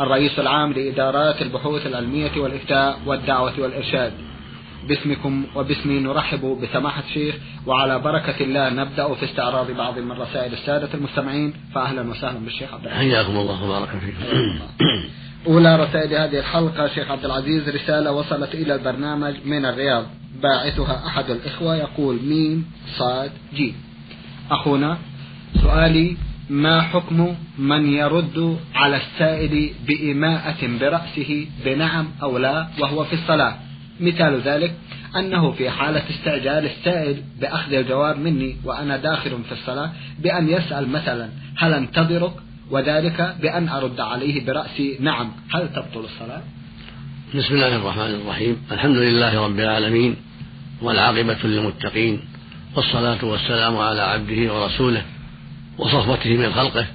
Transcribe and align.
الرئيس 0.00 0.38
العام 0.38 0.72
لإدارات 0.72 1.42
البحوث 1.42 1.86
العلمية 1.86 2.30
والإفتاء 2.36 2.98
والدعوة 3.06 3.60
والإرشاد. 3.60 4.12
باسمكم 4.88 5.46
وباسمي 5.54 6.00
نرحب 6.00 6.58
بسماحة 6.62 7.02
الشيخ 7.08 7.34
وعلى 7.66 7.98
بركة 7.98 8.44
الله 8.44 8.70
نبدأ 8.70 9.14
في 9.14 9.24
استعراض 9.24 9.70
بعض 9.70 9.98
من 9.98 10.12
رسائل 10.12 10.52
السادة 10.52 10.88
المستمعين. 10.94 11.54
فأهلا 11.74 12.10
وسهلا 12.10 12.38
بالشيخ 12.38 12.74
عبد 12.74 12.86
العزيز. 12.86 13.12
حياكم 13.12 13.36
الله 13.36 13.64
وبارك 13.64 13.88
فيكم. 13.88 14.58
أولى 15.46 15.76
رسائل 15.76 16.14
هذه 16.14 16.38
الحلقة 16.38 16.86
شيخ 16.86 17.10
عبد 17.10 17.24
العزيز 17.24 17.68
رسالة 17.68 18.12
وصلت 18.12 18.54
إلى 18.54 18.74
البرنامج 18.74 19.34
من 19.44 19.64
الرياض. 19.64 20.04
باعثها 20.42 21.06
أحد 21.06 21.30
الإخوة 21.30 21.76
يقول 21.76 22.18
ميم 22.24 22.64
صاد 22.98 23.30
جيم 23.54 23.74
أخونا 24.50 24.98
سؤالي 25.62 26.16
ما 26.50 26.82
حكم 26.82 27.34
من 27.58 27.86
يرد 27.92 28.58
على 28.74 28.96
السائل 28.96 29.70
بإماءة 29.86 30.78
برأسه 30.80 31.46
بنعم 31.64 32.08
أو 32.22 32.38
لا 32.38 32.68
وهو 32.78 33.04
في 33.04 33.12
الصلاة؟ 33.12 33.54
مثال 34.00 34.40
ذلك 34.40 34.74
أنه 35.16 35.52
في 35.52 35.70
حالة 35.70 36.02
استعجال 36.10 36.64
السائل 36.64 37.22
بأخذ 37.40 37.72
الجواب 37.72 38.18
مني 38.18 38.56
وأنا 38.64 38.96
داخل 38.96 39.30
في 39.48 39.52
الصلاة 39.52 39.92
بأن 40.18 40.48
يسأل 40.48 40.88
مثلا 40.88 41.28
هل 41.56 41.74
أنتظرك؟ 41.74 42.32
وذلك 42.70 43.36
بأن 43.42 43.68
أرد 43.68 44.00
عليه 44.00 44.46
برأسي 44.46 44.96
نعم. 45.00 45.32
هل 45.54 45.68
تبطل 45.68 46.04
الصلاة؟ 46.04 46.42
بسم 47.34 47.54
الله 47.54 47.76
الرحمن 47.76 48.20
الرحيم. 48.22 48.56
الحمد 48.72 48.96
لله 48.96 49.44
رب 49.44 49.58
العالمين 49.58 50.16
والعاقبة 50.82 51.36
للمتقين 51.44 52.20
والصلاة 52.76 53.24
والسلام 53.24 53.76
على 53.76 54.00
عبده 54.00 54.54
ورسوله 54.54 55.02
وصفوته 55.82 56.36
من 56.36 56.52
خلقه 56.52 56.86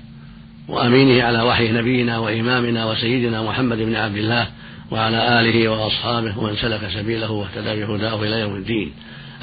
وأمينه 0.67 1.23
على 1.23 1.41
وحي 1.41 1.71
نبينا 1.71 2.17
وإمامنا 2.17 2.85
وسيدنا 2.85 3.43
محمد 3.43 3.77
بن 3.77 3.95
عبد 3.95 4.17
الله 4.17 4.47
وعلى 4.91 5.39
آله 5.39 5.69
وأصحابه 5.69 6.39
ومن 6.39 6.55
سلك 6.55 6.89
سبيله 6.93 7.31
واهتدى 7.31 7.85
بهداه 7.85 8.23
إلى 8.23 8.39
يوم 8.39 8.55
الدين. 8.55 8.93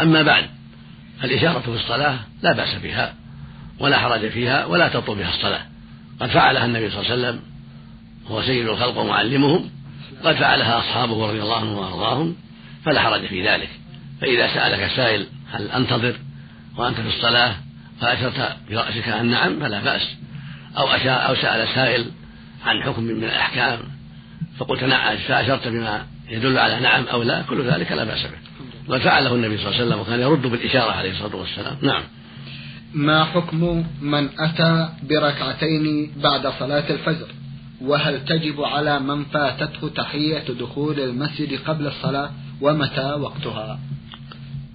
أما 0.00 0.22
بعد 0.22 0.44
الإشارة 1.24 1.58
في 1.58 1.68
الصلاة 1.68 2.18
لا 2.42 2.52
بأس 2.52 2.74
بها 2.82 3.14
ولا 3.80 3.98
حرج 3.98 4.28
فيها 4.28 4.66
ولا 4.66 4.88
تطول 4.88 5.18
بها 5.18 5.34
الصلاة. 5.34 5.62
قد 6.20 6.28
فعلها 6.28 6.64
النبي 6.64 6.90
صلى 6.90 7.00
الله 7.00 7.10
عليه 7.10 7.20
وسلم 7.20 7.40
هو 8.30 8.42
سيد 8.42 8.68
الخلق 8.68 8.98
ومعلمهم. 8.98 9.70
قد 10.24 10.34
فعلها 10.34 10.78
أصحابه 10.78 11.26
رضي 11.26 11.42
الله 11.42 11.56
عنهم 11.56 11.78
وأرضاهم 11.78 12.36
فلا 12.84 13.00
حرج 13.00 13.26
في 13.26 13.48
ذلك. 13.48 13.68
فإذا 14.20 14.54
سألك 14.54 14.90
سائل 14.96 15.26
هل 15.52 15.70
أنتظر 15.70 16.14
وأنت 16.76 17.00
في 17.00 17.08
الصلاة؟ 17.08 17.54
فأشرت 18.00 18.56
برأسك 18.70 19.08
أن 19.08 19.26
نعم 19.26 19.60
فلا 19.60 19.80
بأس. 19.80 20.02
أو 20.76 20.86
أو 21.06 21.34
سأل 21.34 21.68
سائل 21.74 22.04
عن 22.66 22.82
حكم 22.82 23.02
من 23.02 23.24
الأحكام 23.24 23.78
فقلت 24.58 24.84
نعم 24.84 25.16
فأشرت 25.16 25.68
بما 25.68 26.06
يدل 26.28 26.58
على 26.58 26.80
نعم 26.80 27.04
أو 27.04 27.22
لا 27.22 27.42
كل 27.42 27.70
ذلك 27.70 27.92
لا 27.92 28.04
بأس 28.04 28.22
به. 28.22 28.38
وقد 28.88 29.00
فعله 29.00 29.34
النبي 29.34 29.58
صلى 29.58 29.66
الله 29.66 29.76
عليه 29.76 29.86
وسلم 29.86 30.00
وكان 30.00 30.20
يرد 30.20 30.42
بالإشارة 30.42 30.92
عليه 30.92 31.10
الصلاة 31.10 31.36
والسلام. 31.36 31.76
نعم. 31.82 32.02
ما 32.94 33.24
حكم 33.24 33.84
من 34.00 34.28
أتى 34.38 34.88
بركعتين 35.02 36.12
بعد 36.16 36.52
صلاة 36.58 36.90
الفجر؟ 36.90 37.26
وهل 37.80 38.24
تجب 38.24 38.60
على 38.62 39.00
من 39.00 39.24
فاتته 39.24 39.88
تحية 39.88 40.44
دخول 40.60 41.00
المسجد 41.00 41.60
قبل 41.66 41.86
الصلاة؟ 41.86 42.30
ومتى 42.60 43.04
وقتها؟ 43.04 43.78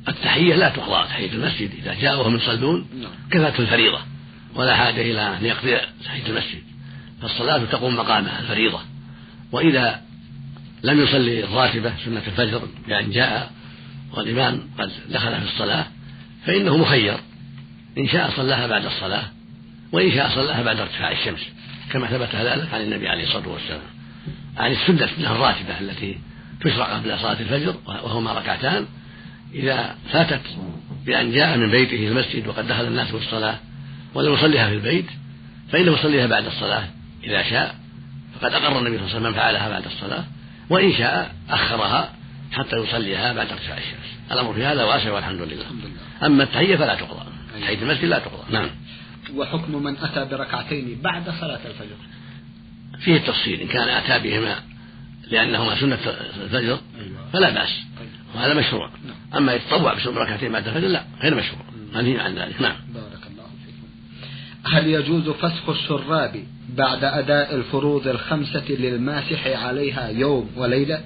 التحية 0.08 0.56
لا 0.56 0.70
تقضى 0.70 1.08
تحية 1.08 1.32
المسجد. 1.32 1.72
إذا 1.82 1.94
جاء 1.94 2.20
وهم 2.20 2.36
يصلون 2.36 2.88
نعم. 3.02 3.12
كفت 3.32 3.60
الفريضة. 3.60 4.00
ولا 4.56 4.76
حاجة 4.76 5.02
إلى 5.02 5.38
أن 5.38 5.46
يقضي 5.46 5.78
تحية 6.06 6.28
المسجد. 6.28 6.62
فالصلاة 7.22 7.66
تقوم 7.66 7.96
مقامها 7.96 8.40
الفريضة. 8.40 8.80
وإذا 9.52 10.02
لم 10.84 11.00
يصلي 11.00 11.44
الراتبة 11.44 11.94
سنة 12.06 12.22
الفجر 12.28 12.62
بأن 12.88 13.12
جاء 13.12 13.52
والإمام 14.14 14.70
قد 14.80 14.92
دخل 15.10 15.42
في 15.42 15.54
الصلاة 15.54 15.86
فإنه 16.46 16.78
مخير. 16.78 17.18
إن 17.98 18.08
شاء 18.08 18.32
صلاها 18.36 18.68
بعد 18.68 18.86
الصلاة 18.86 19.24
وإن 19.92 20.12
شاء 20.12 20.30
صلاها 20.30 20.64
بعد 20.64 20.80
ارتفاع 20.80 21.12
الشمس. 21.12 21.48
كما 21.92 22.08
ثبت 22.08 22.36
ذلك 22.36 22.74
عن 22.74 22.82
النبي 22.82 23.08
عليه 23.08 23.24
الصلاة 23.24 23.48
والسلام. 23.48 23.82
عن 24.58 24.72
السنة 24.72 25.32
الراتبة 25.32 25.80
التي 25.80 26.18
تشرع 26.62 26.86
قبل 26.86 27.20
صلاة 27.20 27.40
الفجر 27.40 27.76
وهما 27.88 28.34
ركعتان. 28.34 28.86
إذا 29.54 29.96
فاتت 30.12 30.42
بأن 31.06 31.32
جاء 31.32 31.58
من 31.58 31.72
بيته 31.72 32.08
المسجد 32.08 32.48
وقد 32.48 32.68
دخل 32.68 32.88
الناس 32.88 33.08
في 33.08 33.18
الصلاة 33.18 33.56
ولم 34.14 34.34
يصليها 34.34 34.70
في 34.70 34.76
البيت 34.76 35.06
فإنه 35.72 35.92
يصليها 35.92 36.28
بعد 36.28 36.46
الصلاة 36.46 36.84
إذا 37.24 37.44
شاء 37.44 37.76
فقد 38.40 38.54
أقر 38.54 38.80
النبي 38.80 38.98
صلى 38.98 39.06
الله 39.06 39.16
عليه 39.16 39.20
وسلم 39.20 39.24
من 39.24 39.34
فعلها 39.34 39.70
بعد 39.70 39.86
الصلاة 39.86 40.24
وإن 40.70 40.94
شاء 40.94 41.36
أخرها 41.50 42.14
حتى 42.52 42.76
يصليها 42.76 43.34
بعد 43.34 43.52
ارتفاع 43.52 43.78
الشمس 43.78 44.20
الأمر 44.32 44.54
في 44.54 44.66
هذا 44.66 44.84
واسع 44.84 45.14
والحمد 45.14 45.42
لله. 45.42 45.66
أما 46.24 46.44
التحية 46.44 46.76
فلا 46.76 46.96
تقضى. 46.96 47.26
تحية 47.62 47.82
المسجد 47.82 48.06
لا 48.06 48.20
تقضى. 48.20 48.54
نعم. 48.54 48.70
وحكم 49.36 49.84
من 49.84 49.98
أتى 49.98 50.26
بركعتين 50.26 51.00
بعد 51.02 51.24
صلاة 51.42 51.60
الفجر؟ 51.66 51.96
فيه 53.00 53.16
التفصيل. 53.16 53.62
إن 53.62 53.68
كان 53.68 53.90
أتى 53.90 54.30
بهما 54.30 54.56
لأنهما 55.28 55.80
سنة 55.80 56.00
الفجر 56.44 56.80
فلا 57.34 57.50
بأس. 57.50 57.82
وهذا 58.36 58.54
مشروع. 58.54 58.90
أما 59.38 59.54
يتطوع 59.54 59.94
بركعتين 60.06 60.52
بعد 60.52 60.68
الفجر 60.68 60.88
لا 60.88 61.04
غير 61.22 61.36
مشروع. 61.36 61.62
منهي 61.96 62.20
عن 62.20 62.36
ذلك. 62.36 62.62
نعم. 62.62 62.76
بارك 62.94 63.28
الله 63.32 63.44
فيكم. 63.66 64.76
هل 64.76 64.88
يجوز 64.88 65.30
فسخ 65.30 65.70
الشراب 65.70 66.44
بعد 66.78 67.04
أداء 67.04 67.56
الفروض 67.56 68.08
الخمسة 68.08 68.66
للماسح 68.70 69.48
عليها 69.48 70.08
يوم 70.08 70.50
وليلة؟ 70.58 71.02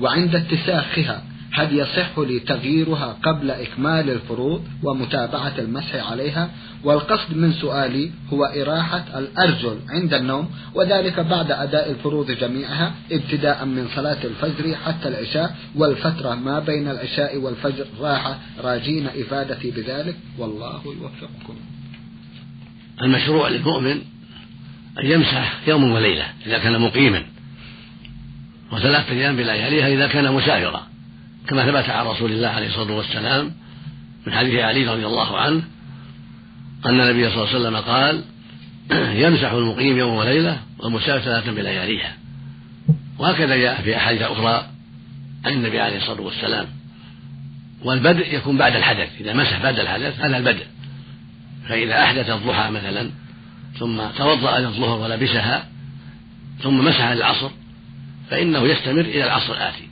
وعند 0.00 0.34
اتساخها 0.34 1.22
هل 1.52 1.78
يصح 1.78 2.18
لي 2.18 2.40
تغييرها 2.40 3.18
قبل 3.22 3.50
إكمال 3.50 4.10
الفروض 4.10 4.64
ومتابعة 4.82 5.54
المسح 5.58 6.10
عليها؟ 6.10 6.50
والقصد 6.84 7.36
من 7.36 7.52
سؤالي 7.52 8.10
هو 8.32 8.44
إراحة 8.44 9.04
الأرجل 9.18 9.78
عند 9.88 10.14
النوم 10.14 10.50
وذلك 10.74 11.20
بعد 11.20 11.50
أداء 11.50 11.90
الفروض 11.90 12.30
جميعها 12.30 12.94
ابتداء 13.12 13.64
من 13.64 13.88
صلاة 13.96 14.24
الفجر 14.24 14.76
حتى 14.76 15.08
العشاء 15.08 15.56
والفترة 15.74 16.34
ما 16.34 16.58
بين 16.58 16.88
العشاء 16.88 17.36
والفجر 17.36 17.86
راحة 18.00 18.38
راجين 18.60 19.06
إفادتي 19.06 19.70
بذلك. 19.70 20.16
والله 20.38 20.82
يوفقكم. 20.84 21.56
المشروع 23.02 23.48
للمؤمن 23.48 24.00
أن 24.98 25.06
يمسح 25.06 25.60
يوم 25.66 25.92
وليلة 25.92 26.26
إذا 26.46 26.58
كان 26.58 26.80
مقيما 26.80 27.22
وثلاثة 28.72 29.12
أيام 29.12 29.36
بلياليها 29.36 29.88
إذا 29.88 30.06
كان 30.06 30.32
مسافرا 30.32 30.86
كما 31.48 31.66
ثبت 31.66 31.90
عن 31.90 32.06
رسول 32.06 32.32
الله 32.32 32.48
عليه 32.48 32.66
الصلاة 32.66 32.96
والسلام 32.96 33.52
من 34.26 34.32
حديث 34.32 34.60
علي 34.60 34.86
رضي 34.86 35.06
الله 35.06 35.38
عنه 35.38 35.62
أن 36.86 37.00
النبي 37.00 37.30
صلى 37.30 37.34
الله 37.34 37.48
عليه 37.48 37.58
وسلم 37.58 37.76
قال 37.76 38.24
يمسح 39.24 39.52
المقيم 39.52 39.98
يوم 39.98 40.14
وليلة 40.14 40.60
والمسافر 40.78 41.24
ثلاثة 41.24 41.52
بلياليها. 41.52 42.16
وهكذا 43.18 43.56
جاء 43.56 43.82
في 43.82 43.96
أحاديث 43.96 44.22
أخرى 44.22 44.66
عن 45.44 45.52
النبي 45.52 45.80
عليه 45.80 45.96
الصلاة 45.96 46.20
والسلام. 46.20 46.66
والبدء 47.84 48.34
يكون 48.34 48.56
بعد 48.56 48.76
الحدث. 48.76 49.08
إذا 49.20 49.32
مسح 49.32 49.62
بعد 49.62 49.78
الحدث 49.78 50.20
هذا 50.20 50.36
البدء. 50.36 50.66
فإذا 51.68 52.02
أحدث 52.02 52.30
الضحى 52.30 52.70
مثلا 52.70 53.10
ثم 53.78 54.02
توضأ 54.18 54.58
للظهر 54.58 54.98
ولبسها 54.98 55.64
ثم 56.62 56.84
مسح 56.84 57.10
للعصر 57.10 57.50
فإنه 58.30 58.66
يستمر 58.66 59.00
إلى 59.00 59.24
العصر 59.24 59.52
الآتي. 59.52 59.88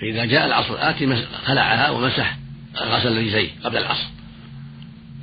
فإذا 0.00 0.24
جاء 0.24 0.46
العصر 0.46 0.74
الآتي 0.74 1.26
خلعها 1.44 1.90
ومسح 1.90 2.36
غسل 2.76 3.18
رجليه 3.18 3.50
قبل 3.64 3.76
العصر. 3.76 4.15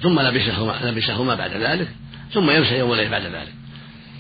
ثم 0.03 0.19
لبسهما 0.19 0.73
لبسهما 0.83 1.35
بعد 1.35 1.51
ذلك 1.51 1.88
ثم 2.33 2.50
يمسح 2.50 2.71
يوم 2.71 2.91
الليل 2.91 3.09
بعد 3.09 3.21
ذلك. 3.21 3.53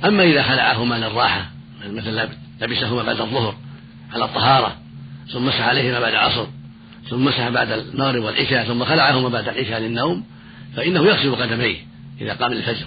أما 0.05 0.23
إذا 0.23 0.43
خلعهما 0.43 0.95
للراحة 0.95 1.49
مثل 1.85 2.29
لبسهما 2.61 3.03
بعد 3.03 3.21
الظهر 3.21 3.55
على 4.13 4.25
الطهارة 4.25 4.75
ثم 5.33 5.45
مسح 5.45 5.61
عليهما 5.61 5.99
بعد 5.99 6.11
العصر 6.13 6.47
ثم 7.09 7.25
مسح 7.25 7.49
بعد 7.49 7.71
المغرب 7.71 8.23
والعشاء 8.23 8.63
ثم 8.63 8.85
خلعهما 8.85 9.29
بعد 9.29 9.47
العشاء 9.47 9.79
للنوم 9.79 10.23
فإنه 10.75 11.05
يغسل 11.05 11.35
قدميه 11.35 11.77
إذا 12.21 12.33
قام 12.33 12.53
للفجر. 12.53 12.85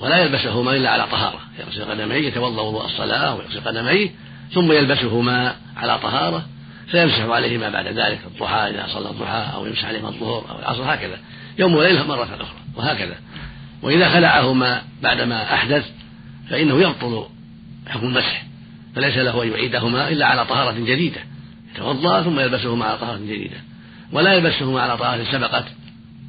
ولا 0.00 0.18
يلبسهما 0.18 0.76
إلا 0.76 0.90
على 0.90 1.06
طهارة 1.06 1.40
يغسل 1.58 1.84
قدميه 1.84 2.28
يتوضأ 2.28 2.62
وضوء 2.62 2.84
الصلاة 2.84 3.34
ويغسل 3.34 3.60
قدميه 3.60 4.10
ثم 4.54 4.72
يلبسهما 4.72 5.54
على 5.76 5.98
طهارة 5.98 6.46
فيمسح 6.90 7.20
عليهما 7.20 7.70
بعد 7.70 7.86
ذلك 7.86 8.20
الضحى 8.26 8.70
إذا 8.70 8.86
صلى 8.88 9.10
الضحى 9.10 9.54
أو 9.54 9.66
يمسح 9.66 9.84
عليهما 9.84 10.08
الظهر 10.08 10.50
أو 10.50 10.58
العصر 10.58 10.94
هكذا. 10.94 11.18
يوم 11.58 11.74
وليلة 11.74 12.06
مرة 12.06 12.24
أخرى 12.24 12.58
وهكذا. 12.76 13.16
وإذا 13.82 14.08
خلعهما 14.08 14.82
بعدما 15.02 15.54
أحدث 15.54 15.90
فإنه 16.50 16.82
يبطل 16.82 17.26
حكم 17.88 18.06
المسح 18.06 18.46
فليس 18.94 19.16
له 19.16 19.42
أن 19.42 19.48
يعيدهما 19.48 20.08
إلا 20.08 20.26
على 20.26 20.44
طهارة 20.44 20.78
جديدة. 20.78 21.20
يتوضأ 21.74 22.22
ثم 22.22 22.40
يلبسهما 22.40 22.84
على 22.84 22.98
طهارة 22.98 23.18
جديدة. 23.18 23.56
ولا 24.12 24.34
يلبسهما 24.34 24.80
على 24.80 24.96
طهارة 24.96 25.24
سبقت 25.32 25.64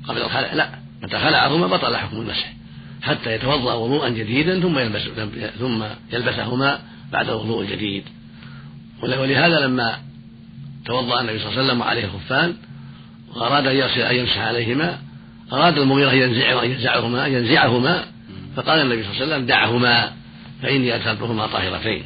قبل 0.08 0.22
الخلع 0.22 0.54
لا 0.54 0.70
متى 1.04 1.20
خلعهما 1.20 1.68
بطل 1.68 1.98
حكم 1.98 2.18
المسح. 2.18 2.54
حتى 3.02 3.36
يتوضأ 3.36 3.74
وضوءا 3.74 4.10
جديدا 4.10 4.60
ثم 4.60 4.80
يلبس 4.80 5.02
ثم 5.60 5.84
يلبسهما 6.14 6.80
بعد 7.12 7.30
الوضوء 7.30 7.62
الجديد 7.62 8.04
ولهذا 9.04 9.60
لما 9.60 9.98
توضأ 10.86 11.22
النبي 11.22 11.40
صلى 11.40 11.50
الله 11.50 11.60
عليه 11.60 11.68
وسلم 11.68 11.82
وعليه 11.82 12.08
خفان 12.08 12.56
وأراد 13.36 13.68
أن 13.98 14.16
يمسح 14.16 14.38
عليهما 14.38 14.98
أراد 15.54 15.78
المغيرة 15.78 16.12
أن 16.12 16.72
ينزعهما 16.72 17.28
ينزعهما 17.28 18.06
فقال 18.56 18.82
النبي 18.82 19.04
صلى 19.04 19.12
الله 19.12 19.24
عليه 19.24 19.34
وسلم 19.34 19.46
دعهما 19.46 20.12
فإني 20.62 20.96
أدخلتهما 20.96 21.48
طاهرتين. 21.48 22.04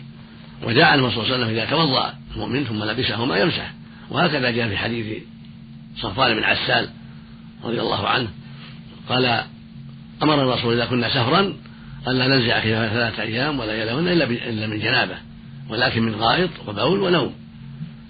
وجاء 0.64 0.86
عنه 0.86 1.10
صلى 1.10 1.24
الله 1.24 1.34
عليه 1.34 1.36
وسلم 1.36 1.58
إذا 1.58 1.66
توضأ 1.66 2.14
المؤمن 2.36 2.64
ثم 2.64 2.84
لبسهما 2.84 3.38
يمسح. 3.38 3.74
وهكذا 4.10 4.52
جاء 4.52 4.70
في 4.70 4.78
حديث 4.78 5.24
صفوان 5.98 6.36
بن 6.36 6.44
عسال 6.44 6.90
رضي 7.64 7.82
الله 7.82 8.08
عنه. 8.08 8.28
قال 9.10 9.44
أمر 10.24 10.42
الرسول 10.42 10.74
إذا 10.74 10.86
كنا 10.86 11.10
سفرا 11.10 11.54
ألا 12.08 12.28
ننزع 12.28 12.62
خلال 12.62 12.90
ثلاثة 12.90 13.24
أيام 13.24 13.60
ولا 13.60 13.84
يلهن 13.84 14.08
إلا 14.08 14.26
إلا 14.26 14.68
من 14.68 14.80
جنابة 14.80 15.16
ولكن 15.70 16.04
من 16.04 16.16
غائط 16.16 16.50
وبول 16.68 17.00
ونوم. 17.00 17.34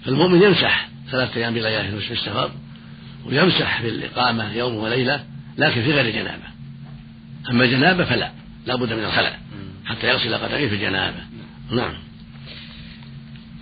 فالمؤمن 0.04 0.42
يمسح 0.42 0.88
ثلاثة 1.10 1.36
أيام 1.36 1.54
بليالي 1.54 2.00
في 2.00 2.12
السفر. 2.12 2.50
ويمسح 3.26 3.82
بالإقامة 3.82 4.56
يوم 4.56 4.76
وليلة 4.76 5.24
لكن 5.58 5.82
في 5.82 5.92
غير 5.92 6.10
جنابة. 6.10 6.42
أما 7.50 7.64
الجنابة 7.64 8.04
فلا 8.04 8.32
لا 8.66 8.76
بد 8.76 8.92
من 8.92 9.04
الخلع 9.04 9.38
حتى 9.84 10.08
يغسل 10.08 10.34
قدميه 10.34 10.68
في 10.68 10.74
الجنابة. 10.74 11.18
نعم. 11.70 11.94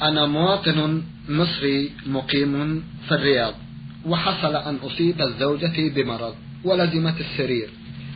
أنا 0.02 0.26
مواطن 0.26 1.02
مصري 1.28 1.90
مقيم 2.06 2.84
في 3.08 3.14
الرياض 3.14 3.54
وحصل 4.06 4.56
أن 4.56 4.76
أصيب 4.76 5.22
زوجتي 5.40 5.90
بمرض 5.90 6.34
ولزمت 6.64 7.20
السرير 7.20 7.68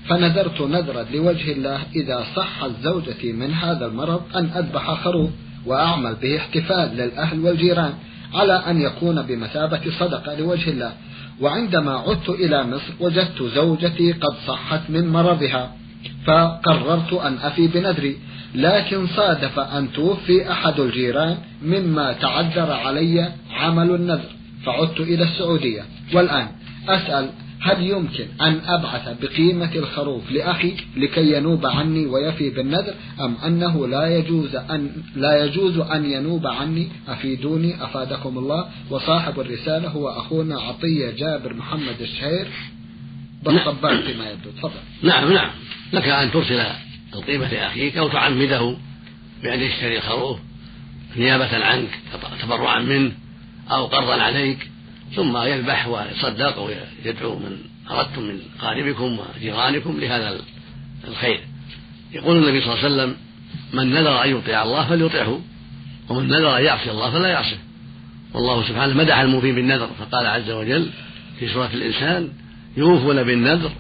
فنذرت 0.09 0.61
نذرا 0.61 1.03
لوجه 1.03 1.53
الله 1.53 1.83
إذا 1.97 2.27
صحت 2.37 2.71
زوجتي 2.83 3.33
من 3.33 3.53
هذا 3.53 3.87
المرض 3.87 4.23
أن 4.37 4.45
أذبح 4.45 5.05
خروف 5.05 5.31
وأعمل 5.67 6.15
به 6.15 6.37
احتفال 6.37 6.97
للأهل 6.97 7.41
والجيران 7.41 7.95
على 8.35 8.53
أن 8.53 8.81
يكون 8.81 9.23
بمثابة 9.23 9.81
صدقة 9.99 10.35
لوجه 10.35 10.71
الله. 10.71 10.93
وعندما 11.41 11.93
عدت 11.93 12.29
إلى 12.29 12.65
مصر 12.65 12.93
وجدت 13.01 13.43
زوجتي 13.43 14.13
قد 14.13 14.35
صحت 14.47 14.81
من 14.89 15.09
مرضها 15.09 15.73
فقررت 16.27 17.13
أن 17.13 17.39
أفي 17.43 17.67
بنذري 17.67 18.17
لكن 18.55 19.07
صادف 19.07 19.59
أن 19.59 19.93
توفي 19.93 20.53
أحد 20.53 20.81
الجيران 20.81 21.37
مما 21.63 22.13
تعذر 22.13 22.73
علي 22.73 23.33
عمل 23.53 23.91
النذر 23.91 24.31
فعدت 24.65 25.01
إلى 25.01 25.25
السعودية. 25.25 25.83
والآن 26.15 26.47
أسأل 26.89 27.31
هل 27.65 27.83
يمكن 27.83 28.27
أن 28.41 28.61
أبعث 28.67 29.23
بقيمة 29.23 29.75
الخروف 29.75 30.31
لأخي 30.31 30.75
لكي 30.97 31.33
ينوب 31.33 31.67
عني 31.67 32.07
ويفي 32.07 32.51
بالنذر؟ 32.51 32.95
أم 33.21 33.37
أنه 33.47 33.87
لا 33.87 34.19
يجوز 34.19 34.57
أن 34.57 34.91
لا 35.17 35.45
يجوز 35.45 35.79
أن 35.79 36.05
ينوب 36.05 36.47
عني؟ 36.47 36.89
أفيدوني 37.09 37.85
أفادكم 37.85 38.39
الله. 38.39 38.69
وصاحب 38.91 39.41
الرسالة 39.41 39.89
هو 39.89 40.09
أخونا 40.09 40.61
عطية 40.61 41.11
جابر 41.11 41.55
محمد 41.55 42.01
الشهير. 42.01 42.49
بالصباح 43.43 44.01
فيما 44.01 44.31
يبدو. 44.31 44.51
تفضل. 44.51 44.81
نعم 45.03 45.33
نعم. 45.33 45.51
لك 45.93 46.09
أن 46.09 46.31
ترسل 46.31 46.63
القيمة 47.15 47.53
لأخيك 47.53 47.97
أو 47.97 48.09
تعمده 48.09 48.77
بأن 49.43 49.61
يشتري 49.61 49.97
الخروف 49.97 50.39
نيابة 51.17 51.65
عنك 51.65 51.91
تبرعا 52.43 52.81
منه 52.81 53.13
أو 53.71 53.87
قرضا 53.87 54.23
عليك. 54.23 54.74
ثم 55.17 55.37
يذبح 55.37 55.87
ويصدق 55.87 56.59
ويدعو 56.59 57.39
من 57.39 57.59
أردتم 57.91 58.23
من 58.23 58.39
قاربكم 58.61 59.19
وجيرانكم 59.19 60.01
لهذا 60.01 60.39
الخير. 61.09 61.41
يقول 62.13 62.37
النبي 62.37 62.61
صلى 62.61 62.73
الله 62.73 62.85
عليه 62.85 62.95
وسلم 62.95 63.17
من 63.73 63.91
نذر 63.91 64.25
أن 64.25 64.37
يطيع 64.37 64.63
الله 64.63 64.89
فليطعه 64.89 65.41
ومن 66.09 66.29
نذر 66.29 66.59
أن 66.59 66.65
يعصي 66.65 66.91
الله 66.91 67.11
فلا 67.11 67.29
يعصه 67.29 67.59
والله 68.35 68.69
سبحانه 68.69 68.95
مدح 68.95 69.19
الموفين 69.19 69.55
بالنذر 69.55 69.91
فقال 69.99 70.27
عز 70.27 70.51
وجل 70.51 70.91
في 71.39 71.49
سورة 71.49 71.71
الإنسان 71.75 72.33
يوفون 72.77 73.23
بالنذر 73.23 73.73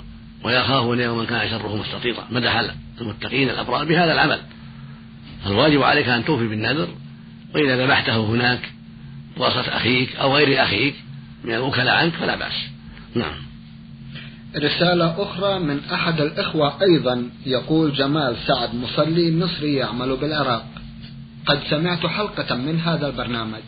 ويخافون 0.45 1.01
يوما 1.01 1.25
كان 1.25 1.51
شره 1.51 1.77
مستطيرا. 1.77 2.27
مدح 2.31 2.65
المتقين 3.01 3.51
الأبرار 3.51 3.85
بهذا 3.85 4.13
العمل. 4.13 4.41
الواجب 5.47 5.83
عليك 5.83 6.09
أن 6.09 6.25
توفي 6.25 6.47
بالنذر 6.47 6.89
وإذا 7.55 7.85
ذبحته 7.85 8.17
هناك 8.17 8.71
بواسطة 9.37 9.77
أخيك 9.77 10.17
أو 10.17 10.37
غير 10.37 10.63
أخيك 10.63 10.95
من 11.45 11.55
الوكلاء 11.55 11.95
عنك 11.95 12.13
فلا 12.13 12.37
بأس. 12.37 12.53
نعم. 13.15 13.35
رسالة 14.57 15.23
أخرى 15.23 15.59
من 15.59 15.81
أحد 15.93 16.21
الإخوة 16.21 16.83
أيضا 16.83 17.31
يقول 17.47 17.95
جمال 17.95 18.37
سعد 18.47 18.75
مصلي 18.75 19.37
مصري 19.37 19.75
يعمل 19.75 20.17
بالعراق. 20.17 20.67
قد 21.47 21.61
سمعت 21.71 22.07
حلقة 22.07 22.57
من 22.57 22.81
هذا 22.81 23.07
البرنامج 23.07 23.61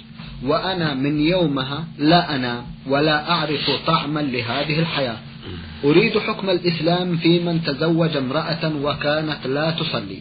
وأنا 0.42 0.94
من 0.94 1.20
يومها 1.20 1.84
لا 1.98 2.34
أنام 2.36 2.62
ولا 2.86 3.30
أعرف 3.30 3.70
طعما 3.86 4.20
لهذه 4.20 4.78
الحياة. 4.78 5.16
أريد 5.84 6.18
حكم 6.18 6.50
الإسلام 6.50 7.16
في 7.16 7.40
من 7.40 7.62
تزوج 7.64 8.16
امرأة 8.16 8.72
وكانت 8.82 9.46
لا 9.46 9.70
تصلي 9.70 10.18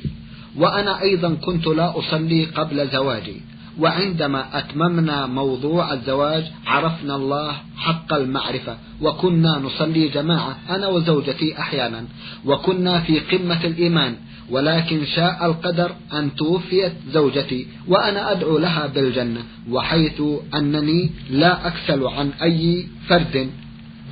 وأنا 0.55 1.01
أيضا 1.01 1.33
كنت 1.33 1.67
لا 1.67 1.99
أصلي 1.99 2.45
قبل 2.45 2.87
زواجي. 2.87 3.41
وعندما 3.79 4.59
أتممنا 4.59 5.25
موضوع 5.25 5.93
الزواج 5.93 6.43
عرفنا 6.67 7.15
الله 7.15 7.55
حق 7.77 8.13
المعرفة 8.13 8.77
وكنا 9.01 9.59
نصلي 9.59 10.07
جماعة 10.07 10.57
أنا 10.69 10.87
وزوجتي 10.87 11.59
أحيانا 11.59 12.05
وكنا 12.45 12.99
في 12.99 13.19
قمة 13.19 13.65
الإيمان 13.65 14.15
ولكن 14.49 15.05
شاء 15.05 15.45
القدر 15.45 15.91
أن 16.13 16.35
توفيت 16.35 16.93
زوجتي 17.13 17.67
وأنا 17.87 18.31
أدعو 18.31 18.57
لها 18.57 18.87
بالجنة 18.87 19.43
وحيث 19.69 20.21
أنني 20.55 21.11
لا 21.29 21.67
أكسل 21.67 22.07
عن 22.07 22.31
أي 22.41 22.87
فرد. 23.07 23.49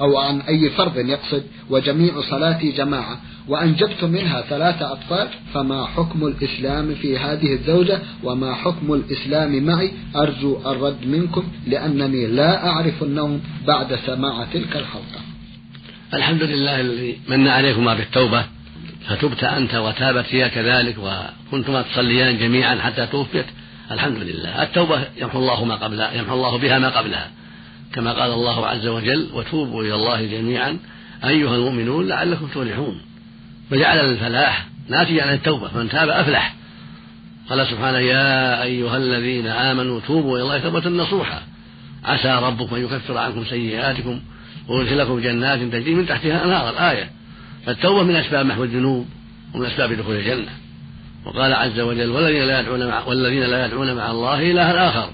أو 0.03 0.17
عن 0.17 0.41
أي 0.41 0.69
فرض 0.69 0.97
يقصد 0.97 1.43
وجميع 1.69 2.21
صلاتي 2.29 2.71
جماعة 2.71 3.19
وأنجبت 3.47 4.03
منها 4.03 4.41
ثلاثة 4.41 4.91
أطفال 4.91 5.27
فما 5.53 5.85
حكم 5.85 6.27
الإسلام 6.27 6.95
في 6.95 7.17
هذه 7.17 7.53
الزوجة؟ 7.53 7.99
وما 8.23 8.53
حكم 8.53 8.93
الإسلام 8.93 9.63
معي؟ 9.63 9.91
أرجو 10.15 10.57
الرد 10.65 11.05
منكم 11.05 11.43
لأنني 11.67 12.27
لا 12.27 12.67
أعرف 12.67 13.03
النوم 13.03 13.41
بعد 13.67 13.99
سماع 14.05 14.45
تلك 14.53 14.75
الحلقة. 14.75 15.21
الحمد 16.13 16.43
لله 16.43 16.81
الذي 16.81 17.19
من 17.27 17.47
عليكما 17.47 17.93
بالتوبة 17.93 18.45
فتبت 19.07 19.43
أنت 19.43 19.75
وتابت 19.75 20.25
هي 20.29 20.49
كذلك 20.49 20.95
وكنتما 20.97 21.81
تصليان 21.81 22.37
جميعا 22.37 22.75
حتى 22.75 23.05
توفيت. 23.05 23.45
الحمد 23.91 24.17
لله. 24.17 24.63
التوبة 24.63 25.07
يمحو 25.21 25.39
الله 25.39 25.65
ما 25.65 25.75
قبلها 25.75 26.13
يمحو 26.13 26.33
الله 26.33 26.57
بها 26.57 26.79
ما 26.79 26.89
قبلها. 26.89 27.31
كما 27.93 28.13
قال 28.13 28.31
الله 28.31 28.67
عز 28.67 28.87
وجل 28.87 29.29
وتوبوا 29.33 29.83
إلى 29.83 29.95
الله 29.95 30.25
جميعا 30.25 30.77
أيها 31.25 31.55
المؤمنون 31.55 32.07
لعلكم 32.07 32.47
تفلحون. 32.47 33.01
فجعل 33.71 33.97
الفلاح 33.97 34.67
ناتجا 34.89 35.23
عن 35.23 35.33
التوبة 35.33 35.67
فمن 35.67 35.89
تاب 35.89 36.09
أفلح. 36.09 36.55
قال 37.49 37.67
سبحانه 37.67 37.97
يا 37.97 38.63
أيها 38.63 38.97
الذين 38.97 39.47
آمنوا 39.47 39.99
توبوا 40.07 40.37
إلى 40.37 40.43
الله 40.43 40.59
توبة 40.59 40.89
نصوحا 40.89 41.41
عسى 42.03 42.39
ربكم 42.43 42.75
أن 42.75 42.83
يكفر 42.83 43.17
عنكم 43.17 43.45
سيئاتكم 43.45 44.19
ويدخلكم 44.67 45.19
جنات 45.19 45.59
تجري 45.59 45.95
من 45.95 46.07
تحتها 46.07 46.45
أنهار 46.45 46.69
الآية. 46.69 47.09
فالتوبة 47.65 48.03
من 48.03 48.15
أسباب 48.15 48.45
محو 48.45 48.63
الذنوب 48.63 49.07
ومن 49.53 49.65
أسباب 49.65 49.93
دخول 49.93 50.15
الجنة. 50.15 50.51
وقال 51.25 51.53
عز 51.53 51.79
وجل 51.79 52.09
والذين 52.09 52.43
لا 52.43 52.59
يدعون 52.59 52.87
مع 52.87 53.03
والذين 53.03 53.43
لا 53.43 53.65
يدعون 53.65 53.93
مع 53.93 54.11
الله 54.11 54.51
إلها 54.51 54.89
آخر 54.89 55.09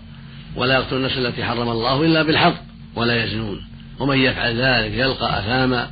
ولا 0.56 0.74
يقتلون 0.74 1.02
النفس 1.02 1.18
التي 1.18 1.44
حرم 1.44 1.70
الله 1.70 2.06
إلا 2.06 2.24
بالحق. 2.24 2.69
ولا 2.96 3.24
يزنون. 3.24 3.62
ومن 4.00 4.18
يفعل 4.18 4.62
ذلك 4.62 4.94
يلقى 4.94 5.40
أثاما 5.40 5.90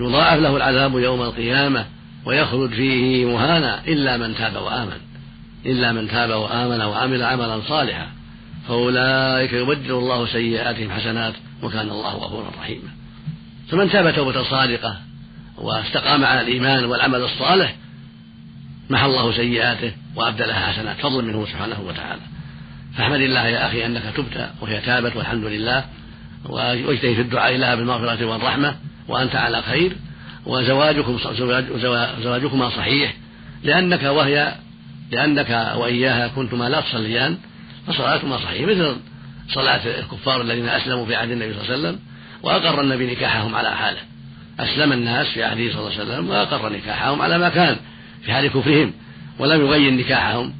يضاعف 0.00 0.40
له 0.40 0.56
العذاب 0.56 0.98
يوم 0.98 1.22
القيامة 1.22 1.86
ويخلد 2.24 2.70
فيه 2.70 3.24
مهانا 3.24 3.80
إلا 3.86 4.16
من 4.16 4.34
تاب 4.34 4.56
وآمن. 4.56 4.98
إلا 5.66 5.92
من 5.92 6.08
تاب 6.08 6.30
وآمن 6.30 6.80
وعمل 6.80 7.22
عملا 7.22 7.60
صالحا. 7.68 8.06
فأولئك 8.68 9.52
يبدل 9.52 9.90
الله 9.90 10.26
سيئاتهم 10.26 10.90
حسنات 10.90 11.34
وكان 11.62 11.90
الله 11.90 12.14
غفورا 12.14 12.50
رحيما. 12.60 12.88
فمن 13.68 13.90
تاب 13.90 14.14
توبة 14.14 14.42
صادقة 14.42 14.96
واستقام 15.58 16.24
على 16.24 16.40
الإيمان 16.40 16.84
والعمل 16.84 17.20
الصالح 17.20 17.76
محى 18.90 19.06
الله 19.06 19.32
سيئاته 19.32 19.92
وأبدلها 20.16 20.72
حسنات 20.72 20.96
فضل 20.96 21.24
منه 21.24 21.46
سبحانه 21.46 21.80
وتعالى. 21.80 22.20
فاحمد 22.96 23.20
الله 23.20 23.46
يا 23.46 23.66
أخي 23.66 23.86
أنك 23.86 24.02
تبت 24.16 24.50
وهي 24.60 24.80
تابت 24.80 25.16
والحمد 25.16 25.44
لله. 25.44 25.84
وأجتهد 26.48 27.14
في 27.14 27.20
الدعاء 27.20 27.56
لها 27.56 27.74
بالمغفرة 27.74 28.24
والرحمة 28.24 28.74
وأنت 29.08 29.34
على 29.34 29.62
خير. 29.62 29.96
وزواجكم 30.46 31.18
زواجكما 32.22 32.70
صحيح. 32.70 33.14
لأنك 33.64 34.02
وهي 34.02 34.54
لأنك 35.10 35.74
وإياها 35.76 36.28
كنتما 36.28 36.68
لا 36.68 36.80
تصليان 36.80 37.38
فصلاتكما 37.86 38.36
صحيحة 38.38 38.70
مثل 38.70 38.96
صلاة 39.48 40.00
الكفار 40.00 40.40
الذين 40.40 40.68
أسلموا 40.68 41.06
في 41.06 41.14
عهد 41.14 41.30
النبي 41.30 41.54
صلى 41.54 41.62
الله 41.62 41.72
عليه 41.72 41.82
وسلم 41.88 41.98
وأقر 42.42 42.80
النبي 42.80 43.06
نكاحهم 43.06 43.54
على 43.54 43.70
حاله. 43.70 44.00
أسلم 44.60 44.92
الناس 44.92 45.26
في 45.26 45.44
عهده 45.44 45.72
صلى 45.72 45.80
الله 45.80 45.92
عليه 45.92 46.02
وسلم 46.02 46.28
وأقر 46.30 46.72
نكاحهم 46.72 47.22
على 47.22 47.38
ما 47.38 47.48
كان 47.48 47.76
في 48.22 48.32
حال 48.32 48.48
كفرهم 48.48 48.92
ولم 49.38 49.60
يغير 49.60 49.92
نكاحهم. 49.92 50.54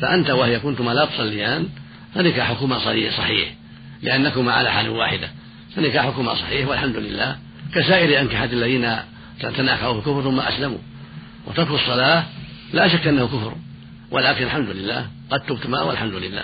فأنت 0.00 0.30
وهي 0.30 0.58
كنتما 0.58 0.90
لا 0.90 1.04
تصليان 1.04 1.68
فنكاحكما 2.14 2.78
صحيح. 2.78 3.54
لأنكما 4.02 4.52
على 4.52 4.70
حال 4.70 4.88
واحدة 4.88 5.28
فنكاحكما 5.76 6.34
صحيح 6.34 6.68
والحمد 6.68 6.96
لله. 6.96 7.36
كسائر 7.74 8.20
أنكحة 8.20 8.44
الذين 8.44 8.96
تناكحوا 9.40 9.92
في 9.92 9.98
الكفر 9.98 10.22
ثم 10.22 10.40
أسلموا. 10.40 10.78
وترك 11.46 11.70
الصلاة 11.70 12.24
لا 12.72 12.88
شك 12.88 13.06
أنه 13.06 13.26
كفر 13.26 13.54
ولكن 14.10 14.44
الحمد 14.44 14.68
لله 14.68 15.06
قد 15.30 15.40
تبتما 15.40 15.82
والحمد 15.82 16.14
لله. 16.14 16.42